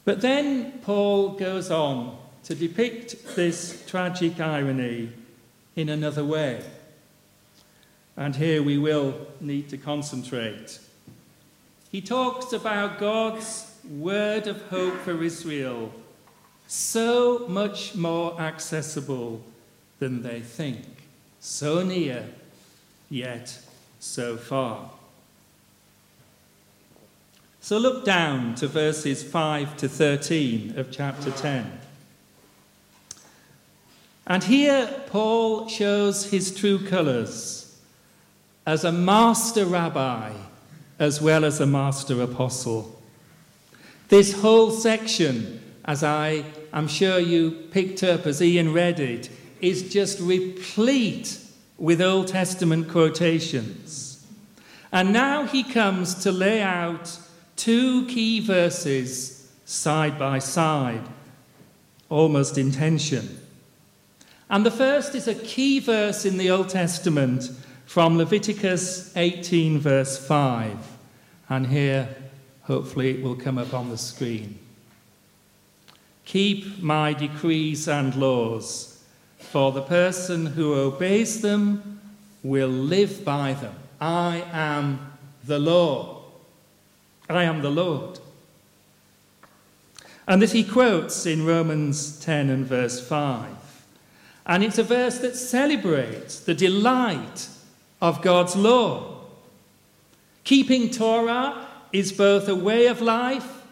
But 0.06 0.22
then 0.22 0.80
Paul 0.84 1.32
goes 1.32 1.70
on 1.70 2.18
to 2.46 2.56
depict 2.56 3.36
this 3.36 3.84
tragic 3.86 4.40
irony 4.40 5.12
in 5.76 5.90
another 5.90 6.24
way. 6.24 6.64
And 8.16 8.34
here 8.34 8.64
we 8.64 8.78
will 8.78 9.28
need 9.42 9.68
to 9.70 9.78
concentrate. 9.78 10.80
He 11.92 12.02
talks 12.02 12.52
about 12.52 13.00
God's 13.00 13.72
word 13.90 14.48
of 14.48 14.62
hope 14.64 14.96
for 15.00 15.24
Israel, 15.24 15.92
so 16.68 17.46
much 17.48 17.96
more 17.96 18.40
accessible 18.40 19.42
than 20.00 20.22
they 20.22 20.42
think, 20.42 20.86
so 21.40 21.82
near, 21.84 22.26
yet 23.10 23.60
so 24.00 24.36
far. 24.36 24.92
So 27.62 27.78
look 27.78 28.06
down 28.06 28.56
to 28.56 28.68
verses 28.68 29.24
5 29.24 29.78
to 29.78 29.90
13 29.90 30.78
of 30.78 30.92
chapter 30.92 31.32
10. 31.32 31.80
And 34.26 34.44
here 34.44 34.90
Paul 35.08 35.70
shows 35.70 36.32
his 36.32 36.54
true 36.54 36.86
colours 36.86 37.78
as 38.66 38.84
a 38.84 38.92
master 38.92 39.66
rabbi 39.66 40.34
as 41.00 41.22
well 41.22 41.46
as 41.46 41.60
a 41.60 41.66
master 41.66 42.22
apostle. 42.22 43.00
This 44.10 44.34
whole 44.42 44.72
section, 44.72 45.62
as 45.86 46.04
I 46.04 46.46
am 46.74 46.88
sure 46.88 47.20
you 47.20 47.52
picked 47.72 48.04
up 48.04 48.26
as 48.26 48.42
Ian 48.42 48.74
read 48.74 49.00
it, 49.00 49.30
is 49.62 49.92
just 49.92 50.20
replete 50.20 51.40
with 51.78 52.02
Old 52.02 52.28
Testament 52.28 52.90
quotations. 52.90 54.26
And 54.92 55.12
now 55.12 55.46
he 55.46 55.64
comes 55.64 56.16
to 56.24 56.32
lay 56.32 56.62
out 56.62 57.20
two 57.56 58.06
key 58.08 58.40
verses 58.40 59.52
side 59.66 60.18
by 60.18 60.40
side, 60.40 61.04
almost 62.10 62.58
in 62.58 62.72
tension. 62.72 63.40
And 64.50 64.66
the 64.66 64.72
first 64.72 65.14
is 65.14 65.28
a 65.28 65.36
key 65.36 65.80
verse 65.80 66.26
in 66.26 66.38
the 66.38 66.50
Old 66.50 66.70
Testament 66.70 67.52
from 67.88 68.18
Leviticus 68.18 69.16
18, 69.16 69.80
verse 69.80 70.18
5. 70.28 70.78
And 71.50 71.66
here, 71.66 72.10
hopefully, 72.64 73.12
it 73.12 73.24
will 73.24 73.36
come 73.36 73.58
up 73.58 73.74
on 73.74 73.90
the 73.90 73.98
screen. 73.98 74.60
Keep 76.26 76.84
my 76.84 77.14
decrees 77.14 77.88
and 77.88 78.14
laws, 78.16 79.02
for 79.40 79.72
the 79.72 79.82
person 79.82 80.46
who 80.46 80.74
obeys 80.74 81.42
them 81.42 82.02
will 82.44 82.68
live 82.68 83.24
by 83.24 83.54
them. 83.54 83.76
I 84.02 84.44
am 84.52 85.18
the 85.46 85.58
law. 85.58 86.26
I 87.30 87.44
am 87.44 87.62
the 87.62 87.72
Lord. 87.72 88.20
And 90.28 90.42
this 90.42 90.52
he 90.52 90.66
quotes 90.66 91.26
in 91.26 91.46
Romans 91.46 92.20
10 92.20 92.50
and 92.50 92.66
verse 92.66 93.00
5. 93.00 93.48
And 94.46 94.62
it's 94.62 94.78
a 94.78 94.84
verse 94.84 95.20
that 95.20 95.38
celebrates 95.38 96.42
the 96.42 96.54
delight 96.54 97.48
of 98.02 98.22
God's 98.22 98.56
law. 98.56 99.22
Keeping 100.44 100.90
Torah 100.90 101.68
is 101.92 102.12
both 102.12 102.48
a 102.48 102.56
way 102.56 102.88
of 102.88 103.02
life 103.02 103.64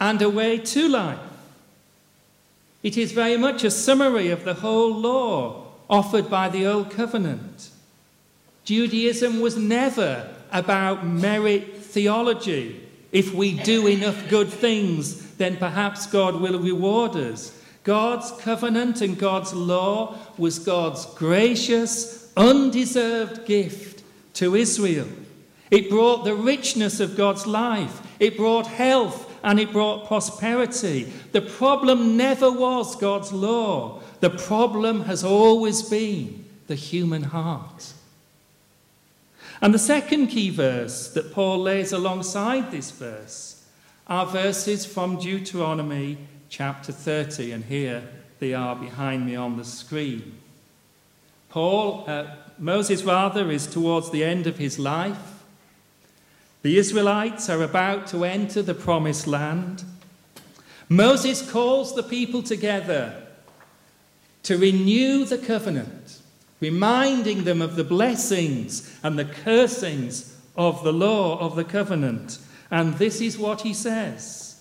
and 0.00 0.20
a 0.20 0.30
way 0.30 0.58
to 0.58 0.88
life. 0.88 1.18
It 2.82 2.98
is 2.98 3.12
very 3.12 3.36
much 3.36 3.64
a 3.64 3.70
summary 3.70 4.30
of 4.30 4.44
the 4.44 4.54
whole 4.54 4.94
law 4.94 5.66
offered 5.88 6.28
by 6.28 6.48
the 6.48 6.66
Old 6.66 6.90
Covenant. 6.90 7.70
Judaism 8.64 9.40
was 9.40 9.56
never 9.56 10.28
about 10.50 11.06
merit 11.06 11.76
theology. 11.78 12.80
If 13.12 13.34
we 13.34 13.58
do 13.60 13.86
enough 13.86 14.28
good 14.28 14.48
things, 14.48 15.34
then 15.36 15.56
perhaps 15.56 16.06
God 16.06 16.40
will 16.40 16.58
reward 16.58 17.16
us. 17.16 17.58
God's 17.84 18.32
covenant 18.40 19.02
and 19.02 19.18
God's 19.18 19.52
law 19.52 20.16
was 20.38 20.58
God's 20.58 21.04
gracious, 21.14 22.23
undeserved 22.36 23.46
gift 23.46 24.02
to 24.34 24.54
Israel. 24.54 25.08
It 25.70 25.90
brought 25.90 26.24
the 26.24 26.34
richness 26.34 27.00
of 27.00 27.16
God's 27.16 27.46
life, 27.46 28.02
it 28.20 28.36
brought 28.36 28.66
health, 28.66 29.30
and 29.42 29.60
it 29.60 29.72
brought 29.72 30.06
prosperity. 30.06 31.12
The 31.32 31.42
problem 31.42 32.16
never 32.16 32.50
was 32.50 32.96
God's 32.96 33.32
law, 33.32 34.00
the 34.20 34.30
problem 34.30 35.02
has 35.02 35.22
always 35.24 35.82
been 35.82 36.44
the 36.66 36.74
human 36.74 37.22
heart. 37.24 37.92
And 39.60 39.72
the 39.72 39.78
second 39.78 40.28
key 40.28 40.50
verse 40.50 41.12
that 41.12 41.32
Paul 41.32 41.58
lays 41.58 41.92
alongside 41.92 42.70
this 42.70 42.90
verse 42.90 43.64
are 44.06 44.26
verses 44.26 44.84
from 44.84 45.18
Deuteronomy 45.18 46.18
chapter 46.48 46.92
30, 46.92 47.52
and 47.52 47.64
here 47.64 48.02
they 48.38 48.52
are 48.54 48.76
behind 48.76 49.26
me 49.26 49.36
on 49.36 49.56
the 49.56 49.64
screen. 49.64 50.38
Paul, 51.54 52.02
uh, 52.08 52.34
Moses 52.58 53.04
rather, 53.04 53.48
is 53.48 53.68
towards 53.68 54.10
the 54.10 54.24
end 54.24 54.48
of 54.48 54.58
his 54.58 54.76
life, 54.76 55.44
The 56.62 56.78
Israelites 56.78 57.48
are 57.48 57.62
about 57.62 58.08
to 58.08 58.24
enter 58.24 58.60
the 58.60 58.74
promised 58.74 59.28
land. 59.28 59.84
Moses 60.88 61.48
calls 61.48 61.94
the 61.94 62.02
people 62.02 62.42
together 62.42 63.22
to 64.42 64.58
renew 64.58 65.24
the 65.24 65.38
covenant, 65.38 66.18
reminding 66.58 67.44
them 67.44 67.62
of 67.62 67.76
the 67.76 67.84
blessings 67.84 68.98
and 69.04 69.16
the 69.16 69.24
cursings 69.24 70.36
of 70.56 70.82
the 70.82 70.92
law 70.92 71.38
of 71.38 71.54
the 71.54 71.62
covenant. 71.62 72.40
And 72.68 72.94
this 72.94 73.20
is 73.20 73.38
what 73.38 73.60
he 73.60 73.74
says 73.74 74.60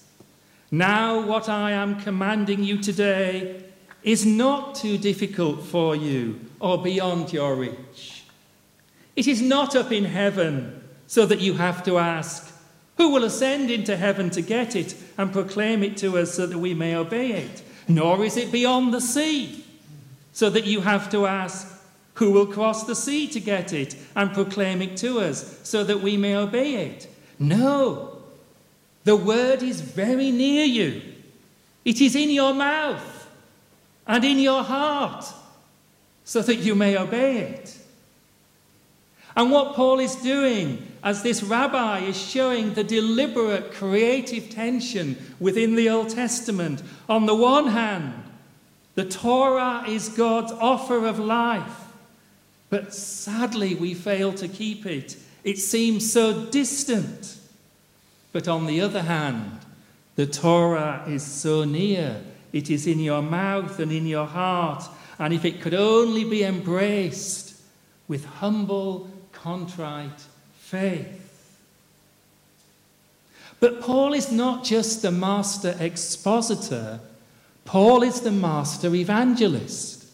Now, 0.70 1.26
what 1.26 1.50
I 1.50 1.72
am 1.72 2.00
commanding 2.00 2.64
you 2.64 2.78
today 2.78 3.64
is 4.04 4.28
not 4.28 4.76
too 4.76 5.00
difficult 5.00 5.64
for 5.64 5.96
you 5.96 6.40
or 6.64 6.82
beyond 6.82 7.34
your 7.34 7.56
reach. 7.56 8.24
It 9.18 9.28
is 9.28 9.42
not 9.42 9.76
up 9.76 9.92
in 9.92 10.06
heaven 10.06 10.82
so 11.08 11.26
that 11.26 11.42
you 11.42 11.56
have 11.56 11.84
to 11.84 11.98
ask, 11.98 12.56
Who 12.96 13.10
will 13.10 13.26
ascend 13.26 13.70
into 13.70 13.98
heaven 13.98 14.30
to 14.30 14.42
get 14.42 14.74
it 14.74 14.96
and 15.18 15.34
proclaim 15.34 15.84
it 15.84 15.98
to 15.98 16.18
us 16.18 16.34
so 16.34 16.48
that 16.48 16.58
we 16.58 16.74
may 16.74 16.96
obey 16.96 17.34
it? 17.34 17.62
Nor 17.90 18.24
is 18.24 18.38
it 18.38 18.50
beyond 18.50 18.94
the 18.94 19.02
sea, 19.02 19.66
so 20.32 20.50
that 20.52 20.64
you 20.64 20.80
have 20.80 21.10
to 21.10 21.28
ask, 21.28 21.68
Who 22.14 22.32
will 22.32 22.48
cross 22.48 22.86
the 22.86 22.96
sea 22.96 23.28
to 23.28 23.42
get 23.42 23.74
it 23.74 23.98
and 24.16 24.34
proclaim 24.34 24.82
it 24.82 24.96
to 24.98 25.20
us 25.20 25.60
so 25.64 25.84
that 25.84 26.00
we 26.00 26.16
may 26.16 26.38
obey 26.38 26.76
it? 26.76 27.14
No, 27.40 28.20
the 29.04 29.18
word 29.18 29.62
is 29.62 29.82
very 29.82 30.32
near 30.32 30.64
you, 30.64 31.02
it 31.84 32.00
is 32.00 32.16
in 32.16 32.30
your 32.30 32.54
mouth 32.54 33.28
and 34.08 34.24
in 34.24 34.40
your 34.40 34.64
heart 34.64 35.26
so 36.26 36.42
that 36.42 36.58
you 36.58 36.76
may 36.76 36.98
obey 36.98 37.40
it. 37.40 37.78
And 39.36 39.52
what 39.52 39.76
Paul 39.76 40.00
is 40.00 40.16
doing 40.16 40.86
as 41.04 41.24
this 41.24 41.42
rabbi 41.42 42.00
is 42.00 42.18
showing 42.18 42.74
the 42.74 42.84
deliberate 42.84 43.72
creative 43.72 44.50
tension 44.50 45.18
within 45.40 45.76
the 45.76 45.90
Old 45.90 46.10
Testament. 46.10 46.84
On 47.10 47.26
the 47.26 47.36
one 47.36 47.68
hand, 47.68 48.14
the 48.96 49.06
Torah 49.06 49.86
is 49.88 50.10
God's 50.10 50.52
offer 50.52 51.06
of 51.08 51.18
life, 51.18 51.88
but 52.70 52.94
sadly 52.94 53.74
we 53.74 53.96
fail 53.96 54.34
to 54.34 54.48
keep 54.48 54.86
it. 54.86 55.18
It 55.44 55.58
seems 55.58 56.12
so 56.12 56.46
distant. 56.46 57.38
But 58.32 58.48
on 58.48 58.66
the 58.66 58.82
other 58.82 59.02
hand, 59.02 59.60
the 60.16 60.28
Torah 60.28 61.04
is 61.08 61.24
so 61.24 61.64
near. 61.64 62.22
It 62.52 62.70
is 62.70 62.86
in 62.86 63.00
your 63.00 63.22
mouth 63.22 63.80
and 63.80 63.92
in 63.92 64.06
your 64.06 64.28
heart. 64.28 64.84
And 65.20 65.34
if 65.34 65.46
it 65.46 65.62
could 65.62 65.74
only 65.74 66.24
be 66.24 66.44
embraced 66.44 67.56
with 68.08 68.26
humble 68.26 69.10
contrite 69.32 70.22
faith. 70.60 71.20
But 73.60 73.82
Paul 73.82 74.14
is 74.14 74.32
not 74.32 74.64
just 74.64 75.02
the 75.02 75.12
master 75.12 75.76
expositor, 75.80 77.00
Paul 77.66 78.04
is 78.04 78.22
the 78.22 78.32
master 78.32 78.94
evangelist. 78.94 80.06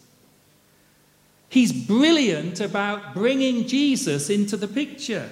He's 1.50 1.74
brilliant 1.74 2.62
about 2.62 3.15
bringing 3.15 3.68
Jesus 3.68 4.29
into 4.29 4.56
the 4.56 4.68
picture, 4.68 5.29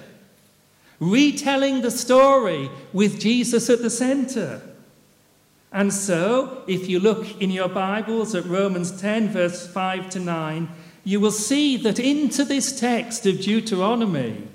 retelling 0.98 1.80
the 1.80 1.92
story 1.92 2.68
with 2.92 3.20
Jesus 3.20 3.70
at 3.70 3.82
the 3.82 3.90
center. 3.90 4.62
And 5.72 5.92
so, 5.92 6.62
if 6.66 6.88
you 6.88 6.98
look 6.98 7.40
in 7.40 7.50
your 7.50 7.68
Bibles 7.68 8.34
at 8.34 8.46
Romans 8.46 8.98
10, 9.00 9.28
verse 9.28 9.66
5 9.66 10.08
to 10.10 10.20
9, 10.20 10.68
you 11.04 11.20
will 11.20 11.30
see 11.30 11.76
that 11.78 11.98
into 11.98 12.44
this 12.44 12.78
text 12.78 13.26
of 13.26 13.40
Deuteronomy, 13.40 14.48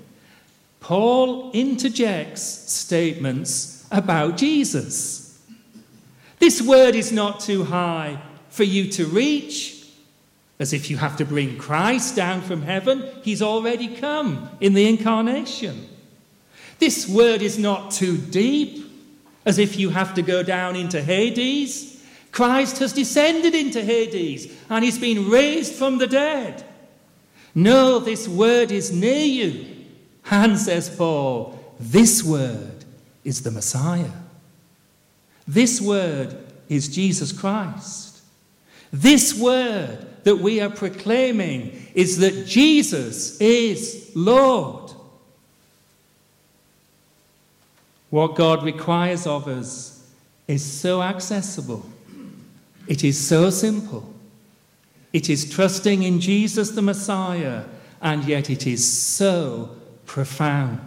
Paul 0.80 1.50
interjects 1.52 2.42
statements 2.42 3.86
about 3.90 4.36
Jesus. 4.36 5.40
This 6.38 6.60
word 6.60 6.94
is 6.94 7.12
not 7.12 7.40
too 7.40 7.64
high 7.64 8.20
for 8.50 8.64
you 8.64 8.90
to 8.92 9.06
reach, 9.06 9.86
as 10.58 10.72
if 10.72 10.90
you 10.90 10.96
have 10.96 11.16
to 11.16 11.24
bring 11.24 11.58
Christ 11.58 12.16
down 12.16 12.42
from 12.42 12.62
heaven. 12.62 13.08
He's 13.22 13.42
already 13.42 13.96
come 13.96 14.50
in 14.60 14.74
the 14.74 14.86
incarnation. 14.88 15.88
This 16.78 17.08
word 17.08 17.40
is 17.40 17.58
not 17.58 17.92
too 17.92 18.18
deep, 18.18 18.83
as 19.44 19.58
if 19.58 19.78
you 19.78 19.90
have 19.90 20.14
to 20.14 20.22
go 20.22 20.42
down 20.42 20.76
into 20.76 21.02
Hades. 21.02 22.02
Christ 22.32 22.78
has 22.78 22.92
descended 22.92 23.54
into 23.54 23.82
Hades 23.82 24.52
and 24.68 24.84
he's 24.84 24.98
been 24.98 25.30
raised 25.30 25.74
from 25.74 25.98
the 25.98 26.06
dead. 26.06 26.64
No, 27.54 27.98
this 27.98 28.26
word 28.26 28.72
is 28.72 28.92
near 28.92 29.24
you. 29.24 29.66
And 30.30 30.58
says 30.58 30.94
Paul, 30.94 31.58
this 31.78 32.22
word 32.22 32.84
is 33.22 33.42
the 33.42 33.50
Messiah. 33.50 34.10
This 35.46 35.80
word 35.80 36.36
is 36.68 36.88
Jesus 36.88 37.32
Christ. 37.32 38.22
This 38.92 39.38
word 39.38 40.06
that 40.24 40.36
we 40.36 40.60
are 40.60 40.70
proclaiming 40.70 41.86
is 41.94 42.18
that 42.18 42.46
Jesus 42.46 43.40
is 43.40 44.10
Lord. 44.14 44.83
What 48.14 48.36
God 48.36 48.62
requires 48.62 49.26
of 49.26 49.48
us 49.48 50.08
is 50.46 50.62
so 50.62 51.02
accessible 51.02 51.84
it 52.86 53.02
is 53.02 53.18
so 53.18 53.50
simple. 53.50 54.08
It 55.12 55.28
is 55.28 55.50
trusting 55.50 56.04
in 56.04 56.20
Jesus 56.20 56.70
the 56.70 56.82
Messiah, 56.82 57.64
and 58.00 58.22
yet 58.22 58.50
it 58.50 58.68
is 58.68 58.86
so 58.86 59.70
profound. 60.06 60.78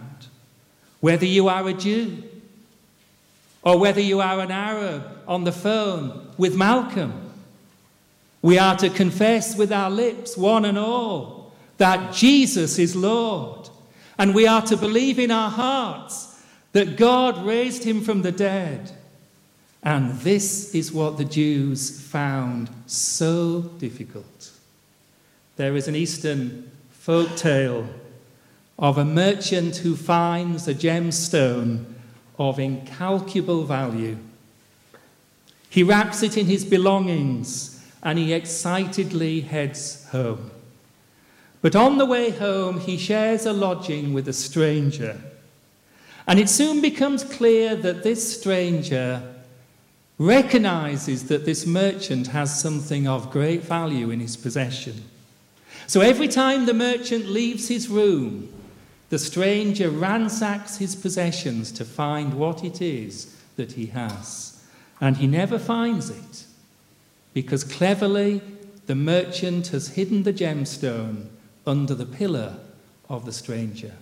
Whether 1.00 1.26
you 1.26 1.48
are 1.48 1.68
a 1.68 1.74
Jew, 1.74 2.22
or 3.62 3.78
whether 3.78 4.00
you 4.00 4.20
are 4.20 4.40
an 4.40 4.50
Arab 4.50 5.02
on 5.26 5.44
the 5.44 5.52
phone 5.52 6.30
with 6.38 6.56
Malcolm, 6.56 7.12
we 8.40 8.58
are 8.58 8.76
to 8.76 8.88
confess 8.88 9.54
with 9.54 9.70
our 9.70 9.90
lips, 9.90 10.34
one 10.34 10.64
and 10.64 10.78
all, 10.78 11.52
that 11.76 12.14
Jesus 12.14 12.78
is 12.78 12.96
Lord. 12.96 13.68
And 14.16 14.34
we 14.34 14.46
are 14.46 14.62
to 14.62 14.78
believe 14.78 15.18
in 15.18 15.30
our 15.30 15.50
hearts 15.50 16.27
that 16.78 16.96
God 16.96 17.44
raised 17.44 17.82
him 17.82 18.02
from 18.02 18.22
the 18.22 18.30
dead 18.30 18.92
and 19.82 20.12
this 20.20 20.76
is 20.76 20.92
what 20.92 21.18
the 21.18 21.24
Jews 21.24 22.00
found 22.00 22.70
so 22.86 23.62
difficult. 23.80 24.52
There 25.56 25.74
is 25.74 25.88
an 25.88 25.96
Eastern 25.96 26.70
folk 26.92 27.34
tale 27.34 27.88
of 28.78 28.96
a 28.96 29.04
merchant 29.04 29.78
who 29.78 29.96
finds 29.96 30.68
a 30.68 30.74
gemstone 30.74 31.84
of 32.38 32.60
incalculable 32.60 33.64
value. 33.64 34.16
He 35.68 35.82
wraps 35.82 36.22
it 36.22 36.36
in 36.36 36.46
his 36.46 36.64
belongings 36.64 37.84
and 38.04 38.20
he 38.20 38.32
excitedly 38.32 39.40
heads 39.40 40.06
home. 40.10 40.52
But 41.60 41.74
on 41.74 41.98
the 41.98 42.06
way 42.06 42.30
home, 42.30 42.78
he 42.78 42.96
shares 42.96 43.46
a 43.46 43.52
lodging 43.52 44.12
with 44.12 44.28
a 44.28 44.32
stranger. 44.32 45.20
And 46.28 46.38
it 46.38 46.50
soon 46.50 46.82
becomes 46.82 47.24
clear 47.24 47.74
that 47.74 48.02
this 48.02 48.38
stranger 48.38 49.22
recognizes 50.18 51.28
that 51.28 51.46
this 51.46 51.64
merchant 51.66 52.26
has 52.26 52.60
something 52.60 53.08
of 53.08 53.30
great 53.30 53.62
value 53.62 54.10
in 54.10 54.20
his 54.20 54.36
possession. 54.36 55.04
So 55.86 56.02
every 56.02 56.28
time 56.28 56.66
the 56.66 56.74
merchant 56.74 57.30
leaves 57.30 57.68
his 57.68 57.88
room, 57.88 58.52
the 59.08 59.18
stranger 59.18 59.88
ransacks 59.88 60.76
his 60.76 60.94
possessions 60.94 61.72
to 61.72 61.84
find 61.86 62.34
what 62.34 62.62
it 62.62 62.82
is 62.82 63.34
that 63.56 63.72
he 63.72 63.86
has. 63.86 64.62
And 65.00 65.16
he 65.16 65.26
never 65.26 65.58
finds 65.58 66.10
it 66.10 66.44
because 67.32 67.64
cleverly 67.64 68.42
the 68.86 68.94
merchant 68.94 69.68
has 69.68 69.88
hidden 69.88 70.24
the 70.24 70.34
gemstone 70.34 71.28
under 71.66 71.94
the 71.94 72.04
pillar 72.04 72.56
of 73.08 73.24
the 73.24 73.32
stranger, 73.32 73.94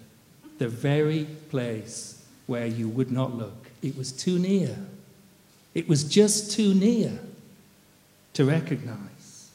the 0.59 0.67
very 0.67 1.27
place 1.51 2.16
where 2.47 2.67
you 2.67 2.89
would 2.89 3.11
not 3.11 3.35
look. 3.35 3.67
It 3.83 3.97
was 3.97 4.13
too 4.13 4.39
near. 4.39 4.77
It 5.75 5.89
was 5.89 6.05
just 6.05 6.53
too 6.53 6.75
near 6.75 7.19
to 8.35 8.45
recognize. 8.45 9.51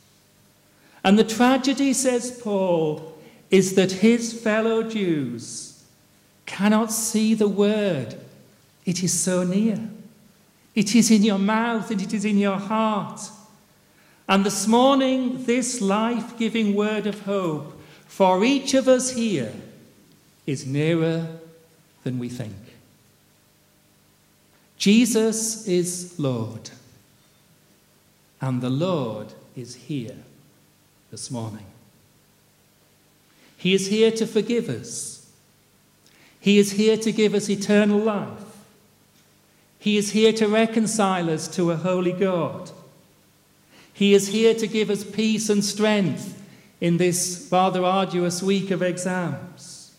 And 1.04 1.18
the 1.18 1.24
tragedy, 1.24 1.94
says 1.94 2.40
Paul, 2.44 3.18
is 3.50 3.76
that 3.76 3.92
his 3.92 4.34
fellow 4.34 4.84
Jews 4.84 5.84
cannot 6.46 6.92
see 6.92 7.34
the 7.34 7.48
word. 7.48 8.16
It 8.86 9.04
is 9.04 9.20
so 9.20 9.44
near. 9.44 9.90
It 10.76 10.96
is 10.96 11.12
in 11.12 11.24
your 11.24 11.40
mouth 11.40 11.92
and 11.92 12.02
it 12.02 12.14
is 12.14 12.26
in 12.26 12.38
your 12.38 12.58
heart. 12.58 13.22
And 14.28 14.46
this 14.46 14.68
morning, 14.68 15.44
this 15.44 15.82
life 15.82 16.38
giving 16.38 16.76
word 16.76 17.08
of 17.08 17.22
hope 17.22 17.74
for 18.08 18.44
each 18.44 18.74
of 18.74 18.88
us 18.88 19.12
here 19.12 19.54
is 20.46 20.66
nearer 20.66 21.28
than 22.04 22.20
we 22.20 22.30
think. 22.30 22.56
Jesus 24.82 25.68
is 25.68 26.16
Lord, 26.18 26.72
and 28.42 28.62
the 28.62 28.70
Lord 28.72 29.28
is 29.56 29.76
here 29.76 30.18
this 31.12 31.30
morning. 31.30 31.68
He 33.58 33.76
is 33.76 33.90
here 33.90 34.10
to 34.10 34.26
forgive 34.26 34.70
us. 34.70 35.32
He 36.40 36.58
is 36.58 36.72
here 36.72 36.98
to 36.98 37.12
give 37.12 37.36
us 37.36 37.48
eternal 37.48 38.00
life. 38.00 38.58
He 39.78 39.98
is 39.98 40.14
here 40.14 40.34
to 40.34 40.48
reconcile 40.48 41.30
us 41.30 41.48
to 41.50 41.70
a 41.70 41.76
holy 41.76 42.14
God. 42.14 42.72
He 43.94 44.16
is 44.16 44.30
here 44.30 44.56
to 44.56 44.66
give 44.66 44.90
us 44.90 45.04
peace 45.04 45.48
and 45.52 45.64
strength 45.64 46.42
in 46.80 46.98
this 46.98 47.48
rather 47.52 47.86
arduous 47.86 48.42
week 48.42 48.72
of 48.72 48.82
exams. 48.82 49.94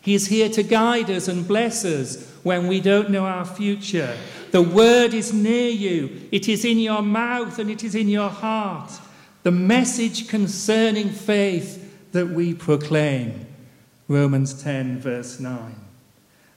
He 0.00 0.12
is 0.12 0.26
here 0.26 0.48
to 0.48 0.64
guide 0.64 1.08
us 1.08 1.28
and 1.28 1.46
bless 1.46 1.84
us 1.84 2.33
when 2.44 2.68
we 2.68 2.80
don't 2.80 3.10
know 3.10 3.24
our 3.24 3.44
future. 3.44 4.16
The 4.52 4.62
word 4.62 5.12
is 5.12 5.32
near 5.32 5.70
you, 5.70 6.28
it 6.30 6.48
is 6.48 6.64
in 6.64 6.78
your 6.78 7.02
mouth 7.02 7.58
and 7.58 7.70
it 7.70 7.82
is 7.82 7.96
in 7.96 8.08
your 8.08 8.30
heart. 8.30 8.92
The 9.42 9.50
message 9.50 10.28
concerning 10.28 11.10
faith 11.10 12.12
that 12.12 12.28
we 12.28 12.54
proclaim. 12.54 13.46
Romans 14.06 14.62
10, 14.62 15.00
verse 15.00 15.40
9. 15.40 15.74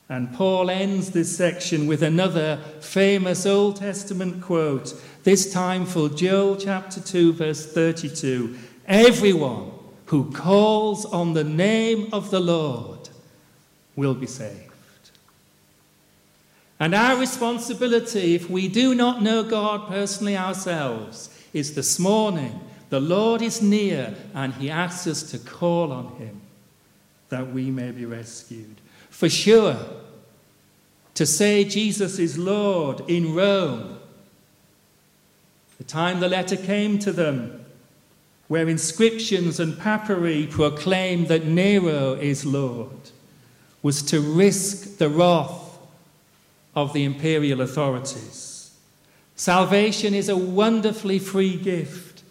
And 0.10 0.34
Paul 0.34 0.70
ends 0.70 1.12
this 1.12 1.36
section 1.36 1.88
with 1.88 2.02
another 2.02 2.62
famous 2.80 3.46
Old 3.46 3.78
Testament 3.78 4.42
quote, 4.42 4.94
this 5.24 5.52
time 5.52 5.86
for 5.86 6.08
Joel 6.08 6.56
chapter 6.56 7.02
2, 7.02 7.34
verse 7.34 7.66
32. 7.66 8.58
Everyone 8.88 9.72
who 10.06 10.32
calls 10.32 11.06
on 11.06 11.34
the 11.34 11.44
name 11.44 12.08
of 12.14 12.32
the 12.32 12.40
Lord 12.40 13.10
will 13.98 14.14
be 14.14 14.28
saved. 14.28 14.67
And 16.80 16.94
our 16.94 17.18
responsibility, 17.18 18.36
if 18.36 18.50
we 18.50 18.68
do 18.68 18.94
not 18.94 19.22
know 19.24 19.44
God 19.44 19.88
personally 19.88 20.38
ourselves, 20.38 21.30
is 21.54 21.74
this 21.74 21.98
morning 21.98 22.60
the 22.90 23.00
Lord 23.00 23.42
is 23.42 23.62
near 23.62 24.16
and 24.34 24.54
he 24.54 24.70
asks 24.70 25.08
us 25.08 25.24
to 25.32 25.40
call 25.40 25.92
on 25.92 26.16
him 26.18 26.42
that 27.30 27.52
we 27.52 27.72
may 27.72 27.92
be 27.92 28.06
rescued. 28.06 28.76
For 29.10 29.28
sure, 29.28 29.78
to 31.16 31.26
say 31.26 31.64
Jesus 31.64 32.20
is 32.20 32.38
Lord 32.38 33.02
in 33.10 33.34
Rome, 33.34 33.98
the 35.80 35.84
time 35.84 36.20
the 36.20 36.30
letter 36.30 36.56
came 36.56 37.00
to 37.00 37.12
them, 37.12 37.66
where 38.48 38.70
inscriptions 38.70 39.60
and 39.60 39.78
papyri 39.78 40.48
proclaim 40.48 41.26
that 41.26 41.46
Nero 41.46 42.14
is 42.14 42.46
Lord, 42.46 43.12
was 43.82 44.02
to 44.04 44.22
risk 44.22 44.98
the 45.00 45.10
wrath 45.10 45.67
of 46.78 46.94
the 46.94 47.04
imperial 47.04 47.62
authorities. 47.62 48.70
Salvation 49.36 50.14
is 50.14 50.30
a 50.30 50.38
wonderfully 50.38 51.18
free 51.18 51.58
gift. 51.58 52.22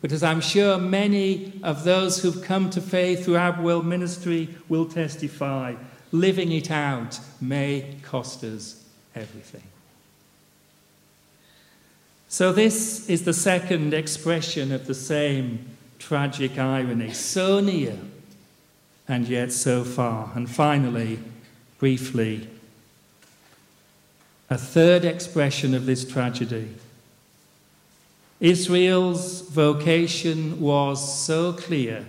But 0.00 0.12
as 0.12 0.22
I'm 0.22 0.40
sure 0.40 0.78
many 0.78 1.52
of 1.64 1.82
those 1.82 2.22
who've 2.22 2.40
come 2.44 2.70
to 2.70 2.80
faith 2.80 3.24
through 3.24 3.40
world 3.60 3.84
ministry 3.84 4.48
will 4.68 4.86
testify, 4.86 5.74
living 6.12 6.52
it 6.52 6.70
out 6.70 7.18
may 7.40 7.96
cost 8.02 8.44
us 8.44 8.84
everything. 9.16 9.64
So, 12.28 12.52
this 12.52 13.08
is 13.10 13.24
the 13.24 13.34
second 13.34 13.92
expression 13.92 14.70
of 14.70 14.86
the 14.86 14.94
same 14.94 15.66
tragic 15.98 16.60
irony 16.60 17.12
so 17.12 17.58
near 17.58 17.98
and 19.08 19.26
yet 19.26 19.50
so 19.50 19.82
far. 19.82 20.30
And 20.36 20.48
finally, 20.48 21.18
briefly, 21.80 22.48
a 24.52 24.58
third 24.58 25.06
expression 25.06 25.72
of 25.72 25.86
this 25.86 26.04
tragedy. 26.04 26.68
Israel's 28.38 29.40
vocation 29.48 30.60
was 30.60 31.24
so 31.24 31.54
clear 31.54 32.04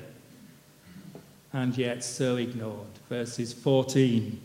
and 1.54 1.78
yet 1.78 2.04
so 2.04 2.36
ignored. 2.36 2.94
Verses 3.08 3.54
14 3.54 4.42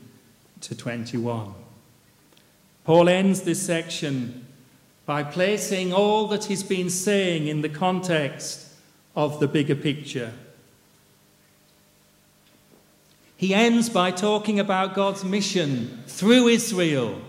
to 0.60 0.76
21. 0.76 1.52
Paul 2.84 3.08
ends 3.08 3.40
this 3.40 3.60
section 3.60 4.46
by 5.04 5.24
placing 5.24 5.92
all 5.92 6.28
that 6.28 6.44
he's 6.44 6.62
been 6.62 6.90
saying 6.90 7.48
in 7.48 7.62
the 7.62 7.68
context 7.68 8.68
of 9.16 9.40
the 9.40 9.48
bigger 9.48 9.74
picture. 9.74 10.32
He 13.36 13.54
ends 13.54 13.88
by 13.88 14.12
talking 14.12 14.60
about 14.60 14.94
God's 14.94 15.24
mission 15.24 16.04
through 16.06 16.46
Israel 16.46 17.22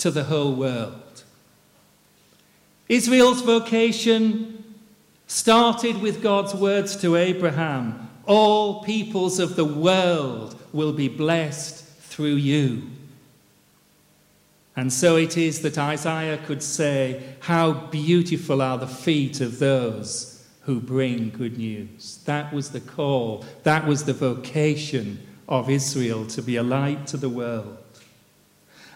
to 0.00 0.10
the 0.10 0.24
whole 0.24 0.52
world. 0.52 1.24
Israel's 2.88 3.42
vocation 3.42 4.64
started 5.26 6.02
with 6.02 6.22
God's 6.22 6.54
words 6.54 6.96
to 6.96 7.16
Abraham 7.16 8.08
All 8.26 8.82
peoples 8.84 9.38
of 9.38 9.56
the 9.56 9.64
world 9.64 10.60
will 10.72 10.92
be 10.92 11.08
blessed 11.08 11.84
through 11.84 12.36
you. 12.36 12.82
And 14.76 14.92
so 14.92 15.16
it 15.16 15.36
is 15.36 15.62
that 15.62 15.78
Isaiah 15.78 16.38
could 16.38 16.62
say, 16.62 17.34
How 17.40 17.72
beautiful 17.72 18.62
are 18.62 18.78
the 18.78 18.86
feet 18.86 19.40
of 19.40 19.58
those 19.58 20.40
who 20.62 20.80
bring 20.80 21.30
good 21.30 21.58
news. 21.58 22.20
That 22.24 22.52
was 22.52 22.70
the 22.70 22.80
call, 22.80 23.44
that 23.64 23.86
was 23.86 24.04
the 24.04 24.12
vocation 24.12 25.26
of 25.48 25.68
Israel 25.68 26.26
to 26.26 26.42
be 26.42 26.56
a 26.56 26.62
light 26.62 27.06
to 27.08 27.16
the 27.16 27.28
world. 27.28 27.89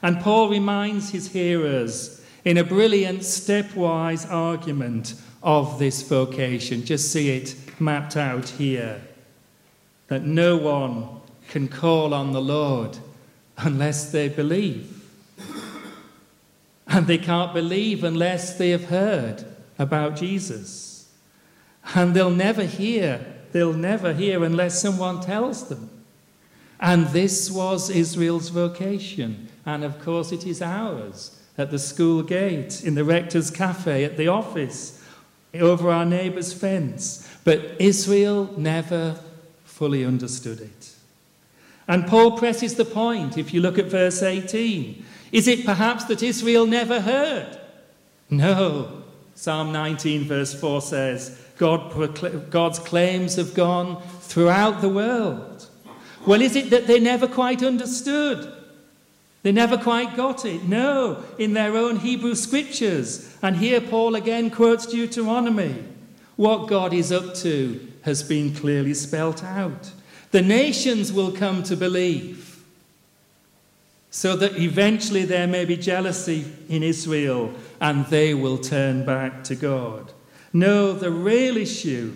And 0.05 0.21
Paul 0.21 0.51
reminds 0.51 1.09
his 1.09 1.33
hearers 1.33 2.23
in 2.45 2.59
a 2.59 2.63
brilliant 2.63 3.21
stepwise 3.21 4.31
argument 4.31 5.15
of 5.43 5.79
this 5.79 6.03
vocation. 6.03 6.85
Just 6.85 7.11
see 7.11 7.31
it 7.31 7.57
mapped 7.81 8.15
out 8.15 8.47
here 8.47 9.01
that 10.09 10.23
no 10.23 10.59
one 10.59 11.09
can 11.49 11.69
call 11.69 12.13
on 12.13 12.33
the 12.33 12.43
Lord 12.43 12.99
unless 13.57 14.13
they 14.13 14.29
believe. 14.29 14.91
And 16.87 17.07
they 17.07 17.17
can't 17.17 17.55
believe 17.55 18.05
unless 18.05 18.59
they 18.59 18.71
have 18.71 18.85
heard 18.85 19.47
about 19.79 20.17
Jesus. 20.17 21.11
And 21.95 22.13
they'll 22.13 22.29
never 22.29 22.65
hear, 22.65 23.25
they'll 23.53 23.73
never 23.73 24.13
hear 24.13 24.45
unless 24.45 24.83
someone 24.83 25.23
tells 25.23 25.71
them. 25.71 25.89
And 26.79 27.07
this 27.07 27.51
was 27.51 27.89
Israel's 27.89 28.51
vocation. 28.51 29.49
And 29.67 29.85
of 29.85 30.01
course, 30.01 30.33
it 30.33 30.47
is 30.47 30.61
ours 30.61 31.41
at 31.57 31.71
the 31.71 31.79
school 31.79 32.23
gate, 32.23 32.85
in 32.85 32.95
the 32.95 33.05
rector's 33.05 33.51
cafe, 33.51 34.05
at 34.05 34.17
the 34.17 34.29
office, 34.29 35.03
over 35.55 35.91
our 35.91 36.05
neighbour's 36.05 36.53
fence. 36.53 37.29
But 37.45 37.77
Israel 37.79 38.53
never 38.57 39.19
fully 39.65 40.05
understood 40.05 40.61
it. 40.61 40.95
And 41.87 42.07
Paul 42.07 42.39
presses 42.39 42.75
the 42.75 42.85
point 42.85 43.37
if 43.39 43.53
you 43.53 43.61
look 43.61 43.79
at 43.79 43.87
verse 43.87 44.23
18. 44.23 45.05
Is 45.33 45.49
it 45.49 45.65
perhaps 45.65 46.05
that 46.05 46.23
Israel 46.23 46.67
never 46.67 47.01
heard? 47.01 47.59
No. 48.31 49.03
Psalm 49.35 49.73
19, 49.73 50.25
verse 50.25 50.59
4 50.59 50.81
says, 50.81 51.39
God 51.59 52.51
God's 52.51 52.79
claims 52.79 53.37
have 53.37 53.55
gone 53.55 54.03
throughout 54.21 54.81
the 54.81 54.89
world. 54.89 55.69
Well, 56.27 56.41
is 56.41 56.57
it 56.57 56.71
that 56.71 56.87
they 56.87 57.01
never 57.01 57.29
quite 57.29 57.63
understood? 57.63 58.53
They 59.45 59.53
never 59.53 59.77
quite 59.77 60.17
got 60.17 60.47
it. 60.47 60.65
No, 60.65 61.23
in 61.39 61.53
their 61.53 61.77
own 61.77 61.99
Hebrew 61.99 62.35
scriptures. 62.35 63.37
And 63.43 63.57
here 63.57 63.81
Paul 63.81 64.15
again 64.15 64.51
quotes 64.51 64.87
Deuteronomy. 64.87 65.85
What 66.37 66.67
God 66.67 66.95
is 66.95 67.13
up 67.13 67.35
to 67.37 67.93
has 68.03 68.23
been 68.23 68.55
clearly 68.55 68.95
spelt 68.95 69.45
out. 69.45 69.93
The 70.31 70.41
nations 70.41 71.13
will 71.13 71.31
come 71.31 71.63
to 71.65 71.77
believe 71.77 72.65
so 74.11 74.35
that 74.37 74.57
eventually 74.59 75.27
there 75.27 75.47
may 75.47 75.67
be 75.67 75.77
jealousy 75.77 76.51
in 76.71 76.83
Israel 76.83 77.53
and 77.83 78.07
they 78.07 78.33
will 78.33 78.57
turn 78.57 79.05
back 79.05 79.45
to 79.45 79.55
God. 79.55 80.11
No, 80.55 80.95
the 80.95 81.11
real 81.11 81.59
issue, 81.59 82.15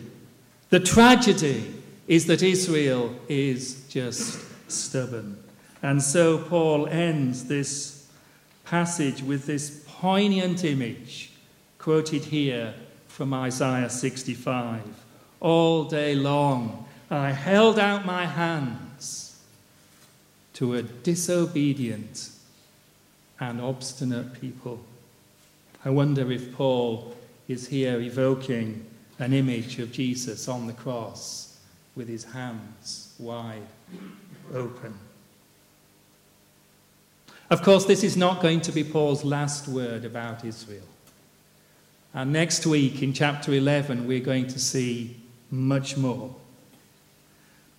the 0.70 0.80
tragedy, 0.80 1.74
is 2.06 2.24
that 2.26 2.42
Israel 2.42 3.14
is 3.28 3.86
just 3.88 4.40
stubborn. 4.70 5.36
And 5.82 6.02
so 6.02 6.38
Paul 6.38 6.88
ends 6.88 7.44
this 7.44 8.08
passage 8.64 9.22
with 9.22 9.46
this 9.46 9.84
poignant 9.86 10.64
image 10.64 11.32
quoted 11.78 12.24
here 12.24 12.74
from 13.06 13.32
Isaiah 13.32 13.90
65. 13.90 14.82
All 15.40 15.84
day 15.84 16.14
long 16.14 16.86
I 17.10 17.32
held 17.32 17.78
out 17.78 18.04
my 18.04 18.26
hands 18.26 19.40
to 20.54 20.74
a 20.74 20.82
disobedient 20.82 22.30
and 23.40 23.60
obstinate 23.60 24.40
people. 24.40 24.80
I 25.84 25.90
wonder 25.90 26.30
if 26.32 26.54
Paul 26.54 27.14
is 27.46 27.68
here 27.68 28.00
evoking 28.00 28.84
an 29.18 29.32
image 29.32 29.78
of 29.78 29.92
Jesus 29.92 30.48
on 30.48 30.66
the 30.66 30.72
cross 30.72 31.58
with 31.96 32.08
his 32.08 32.24
hands 32.24 33.14
wide 33.18 33.66
open. 34.52 34.94
Of 37.50 37.62
course, 37.62 37.86
this 37.86 38.04
is 38.04 38.16
not 38.16 38.42
going 38.42 38.60
to 38.62 38.72
be 38.72 38.84
Paul's 38.84 39.24
last 39.24 39.68
word 39.68 40.04
about 40.04 40.44
Israel. 40.44 40.82
And 42.12 42.32
next 42.32 42.66
week 42.66 43.02
in 43.02 43.14
chapter 43.14 43.52
11, 43.52 44.06
we're 44.06 44.20
going 44.20 44.48
to 44.48 44.58
see 44.58 45.16
much 45.50 45.96
more. 45.96 46.34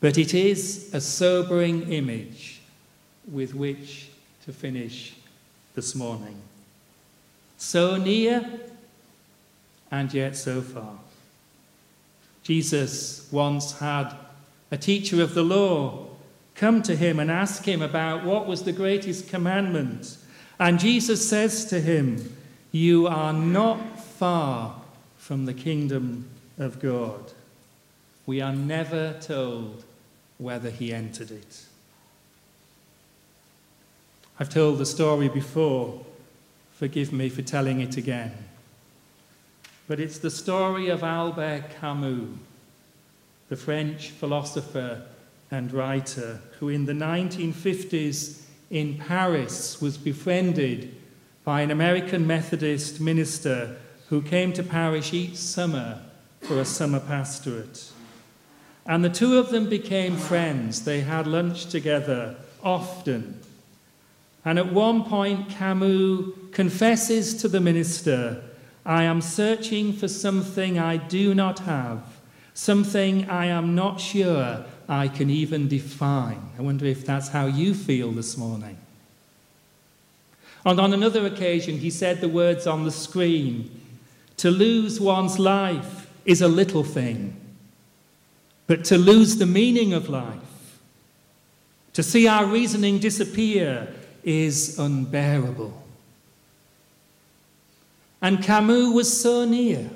But 0.02 0.18
it 0.18 0.34
is 0.34 0.90
a 0.94 1.02
sobering 1.02 1.92
image 1.92 2.62
with 3.32 3.54
which 3.54 4.10
to 4.46 4.54
finish 4.54 5.14
this 5.76 5.94
morning. 5.94 6.42
So 7.58 7.98
near 7.98 8.50
and 9.92 10.12
yet 10.12 10.36
so 10.36 10.62
far. 10.62 10.98
Jesus 12.42 13.28
once 13.32 13.78
had 13.78 14.14
a 14.72 14.78
teacher 14.78 15.22
of 15.22 15.36
the 15.36 15.44
law 15.44 16.09
come 16.60 16.82
to 16.84 16.94
him 16.94 17.20
and 17.20 17.32
ask 17.32 17.64
him 17.64 17.82
about 17.82 18.26
what 18.26 18.46
was 18.46 18.64
the 18.64 18.74
greatest 18.74 19.30
commandment. 19.30 20.18
And 20.60 20.78
Jesus 20.78 21.28
says 21.28 21.64
to 21.66 21.80
him, 21.80 22.36
You 22.74 23.08
are 23.08 23.32
not 23.32 23.98
far 23.98 24.76
from 25.18 25.46
the 25.46 25.54
kingdom 25.54 26.30
of 26.58 26.82
God. 26.82 27.32
We 28.26 28.42
are 28.42 28.54
never 28.54 29.14
told 29.22 29.86
whether 30.38 30.70
he 30.70 30.94
entered 30.94 31.32
it. 31.32 31.64
I've 34.38 34.50
told 34.50 34.80
the 34.80 34.86
story 34.86 35.30
before. 35.30 36.06
Forgive 36.74 37.14
me 37.14 37.30
for 37.30 37.42
telling 37.42 37.80
it 37.80 37.96
again. 37.96 38.34
But 39.88 40.02
it's 40.02 40.18
the 40.18 40.30
story 40.30 40.90
of 40.90 41.04
Albert 41.04 41.64
Camus, 41.80 42.28
the 43.48 43.56
French 43.56 44.10
philosopher 44.10 45.06
and 45.52 45.74
writer 45.74 46.40
who 46.60 46.70
in 46.70 46.86
the 46.86 46.94
1950s 46.94 48.44
in 48.70 48.98
Paris 48.98 49.82
was 49.82 49.98
befriended 49.98 50.96
by 51.44 51.62
an 51.62 51.72
American 51.72 52.28
Methodist 52.28 53.00
minister 53.00 53.78
who 54.10 54.22
came 54.22 54.54
to 54.54 54.64
Paris 54.64 55.14
each 55.14 55.38
summer 55.38 56.02
for 56.42 56.60
a 56.60 56.66
summer 56.66 57.00
pastorate. 57.00 57.92
And 58.86 59.04
the 59.04 59.10
two 59.10 59.38
of 59.38 59.50
them 59.50 59.70
became 59.70 60.16
friends. 60.18 60.84
They 60.84 61.02
had 61.02 61.28
lunch 61.28 61.68
together 61.68 62.36
often. 62.64 63.40
And 64.46 64.58
at 64.58 64.72
one 64.72 65.04
point, 65.04 65.50
Camus 65.50 66.34
confesses 66.52 67.36
to 67.42 67.48
the 67.48 67.60
minister, 67.60 68.42
I 68.86 69.04
am 69.04 69.22
searching 69.22 69.94
for 69.94 70.08
something 70.08 70.80
I 70.80 70.98
do 70.98 71.36
not 71.36 71.60
have, 71.60 72.02
something 72.54 73.30
I 73.30 73.48
am 73.48 73.76
not 73.76 74.00
sure 74.00 74.66
I 74.90 75.08
can 75.08 75.30
even 75.30 75.68
define. 75.68 76.50
I 76.58 76.64
wonder 76.64 76.86
if 76.86 77.06
that's 77.06 77.30
how 77.30 77.46
you 77.46 77.76
feel 77.76 78.12
this 78.12 78.36
morning. 78.36 78.78
And 80.66 80.80
on 80.80 80.94
another 80.94 81.28
occasion, 81.28 81.78
he 81.78 81.92
said 81.92 82.20
the 82.20 82.28
words 82.28 82.66
on 82.66 82.84
the 82.84 82.92
screen 82.92 83.70
To 84.38 84.50
lose 84.50 85.00
one's 85.00 85.38
life 85.38 86.12
is 86.26 86.42
a 86.42 86.48
little 86.48 86.84
thing, 86.84 87.40
but 88.66 88.84
to 88.86 88.98
lose 88.98 89.38
the 89.38 89.46
meaning 89.46 89.94
of 89.94 90.10
life, 90.10 90.80
to 91.94 92.02
see 92.02 92.28
our 92.28 92.46
reasoning 92.46 92.98
disappear, 92.98 93.94
is 94.24 94.78
unbearable. 94.80 95.84
And 98.22 98.44
Camus 98.44 98.94
was 98.94 99.22
so 99.22 99.46
near. 99.46 99.90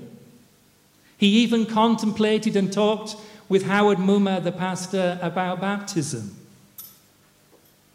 He 1.18 1.28
even 1.40 1.66
contemplated 1.66 2.56
and 2.56 2.72
talked 2.72 3.16
with 3.54 3.68
Howard 3.68 4.00
Mumma, 4.00 4.44
the 4.44 4.52
pastor, 4.52 5.20
about 5.22 5.62
baptism. 5.62 6.36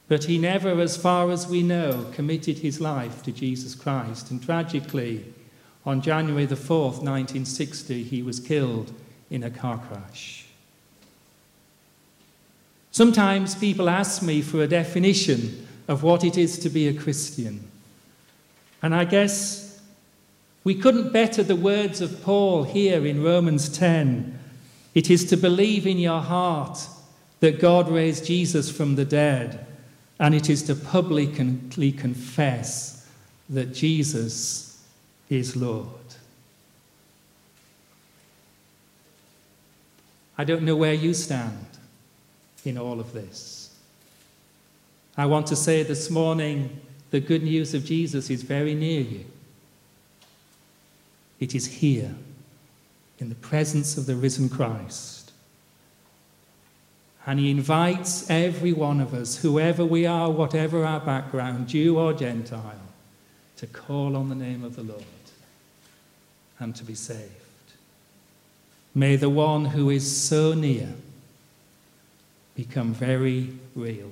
But 0.06 0.22
he 0.22 0.38
never, 0.38 0.80
as 0.80 0.96
far 0.96 1.32
as 1.32 1.48
we 1.48 1.64
know, 1.64 2.06
committed 2.12 2.58
his 2.58 2.80
life 2.80 3.24
to 3.24 3.32
Jesus 3.32 3.74
Christ. 3.74 4.30
And 4.30 4.40
tragically, 4.40 5.24
on 5.84 6.00
January 6.00 6.46
the 6.46 6.54
4th, 6.54 7.02
1960, 7.02 8.04
he 8.04 8.22
was 8.22 8.38
killed 8.38 8.92
in 9.30 9.42
a 9.42 9.50
car 9.50 9.78
crash. 9.78 10.46
Sometimes 12.92 13.56
people 13.56 13.88
ask 13.90 14.22
me 14.22 14.42
for 14.42 14.62
a 14.62 14.68
definition 14.68 15.66
of 15.88 16.04
what 16.04 16.22
it 16.22 16.38
is 16.38 16.56
to 16.60 16.70
be 16.70 16.86
a 16.86 16.94
Christian. 16.94 17.68
And 18.80 18.94
I 18.94 19.04
guess 19.04 19.82
we 20.62 20.76
couldn't 20.76 21.12
better 21.12 21.42
the 21.42 21.56
words 21.56 22.00
of 22.00 22.22
Paul 22.22 22.62
here 22.62 23.04
in 23.04 23.24
Romans 23.24 23.68
10. 23.68 24.37
It 24.98 25.10
is 25.10 25.24
to 25.26 25.36
believe 25.36 25.86
in 25.86 25.96
your 25.96 26.20
heart 26.20 26.88
that 27.38 27.60
God 27.60 27.88
raised 27.88 28.24
Jesus 28.24 28.68
from 28.68 28.96
the 28.96 29.04
dead, 29.04 29.64
and 30.18 30.34
it 30.34 30.50
is 30.50 30.64
to 30.64 30.74
publicly 30.74 31.92
confess 31.92 33.08
that 33.48 33.72
Jesus 33.72 34.84
is 35.30 35.54
Lord. 35.54 35.86
I 40.36 40.42
don't 40.42 40.64
know 40.64 40.74
where 40.74 40.94
you 40.94 41.14
stand 41.14 41.68
in 42.64 42.76
all 42.76 42.98
of 42.98 43.12
this. 43.12 43.72
I 45.16 45.26
want 45.26 45.46
to 45.46 45.54
say 45.54 45.84
this 45.84 46.10
morning 46.10 46.80
the 47.12 47.20
good 47.20 47.44
news 47.44 47.72
of 47.72 47.84
Jesus 47.84 48.30
is 48.30 48.42
very 48.42 48.74
near 48.74 49.02
you. 49.02 49.26
It 51.38 51.54
is 51.54 51.66
here, 51.66 52.16
in 53.18 53.28
the 53.28 53.34
presence 53.34 53.96
of 53.96 54.06
the 54.06 54.16
risen 54.16 54.48
Christ. 54.48 55.32
And 57.26 57.38
he 57.38 57.50
invites 57.50 58.30
every 58.30 58.72
one 58.72 59.00
of 59.00 59.12
us, 59.12 59.36
whoever 59.36 59.84
we 59.84 60.06
are, 60.06 60.30
whatever 60.30 60.84
our 60.84 61.00
background, 61.00 61.68
Jew 61.68 61.98
or 61.98 62.14
Gentile, 62.14 62.80
to 63.56 63.66
call 63.66 64.16
on 64.16 64.28
the 64.28 64.34
name 64.34 64.64
of 64.64 64.76
the 64.76 64.82
Lord 64.82 65.02
and 66.58 66.74
to 66.76 66.84
be 66.84 66.94
saved. 66.94 67.32
May 68.94 69.16
the 69.16 69.28
one 69.28 69.66
who 69.66 69.90
is 69.90 70.10
so 70.10 70.54
near 70.54 70.92
become 72.54 72.94
very 72.94 73.52
real 73.74 74.10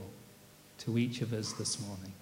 to 0.79 0.99
each 0.99 1.23
of 1.23 1.33
us 1.33 1.53
this 1.55 1.81
morning. 1.81 2.13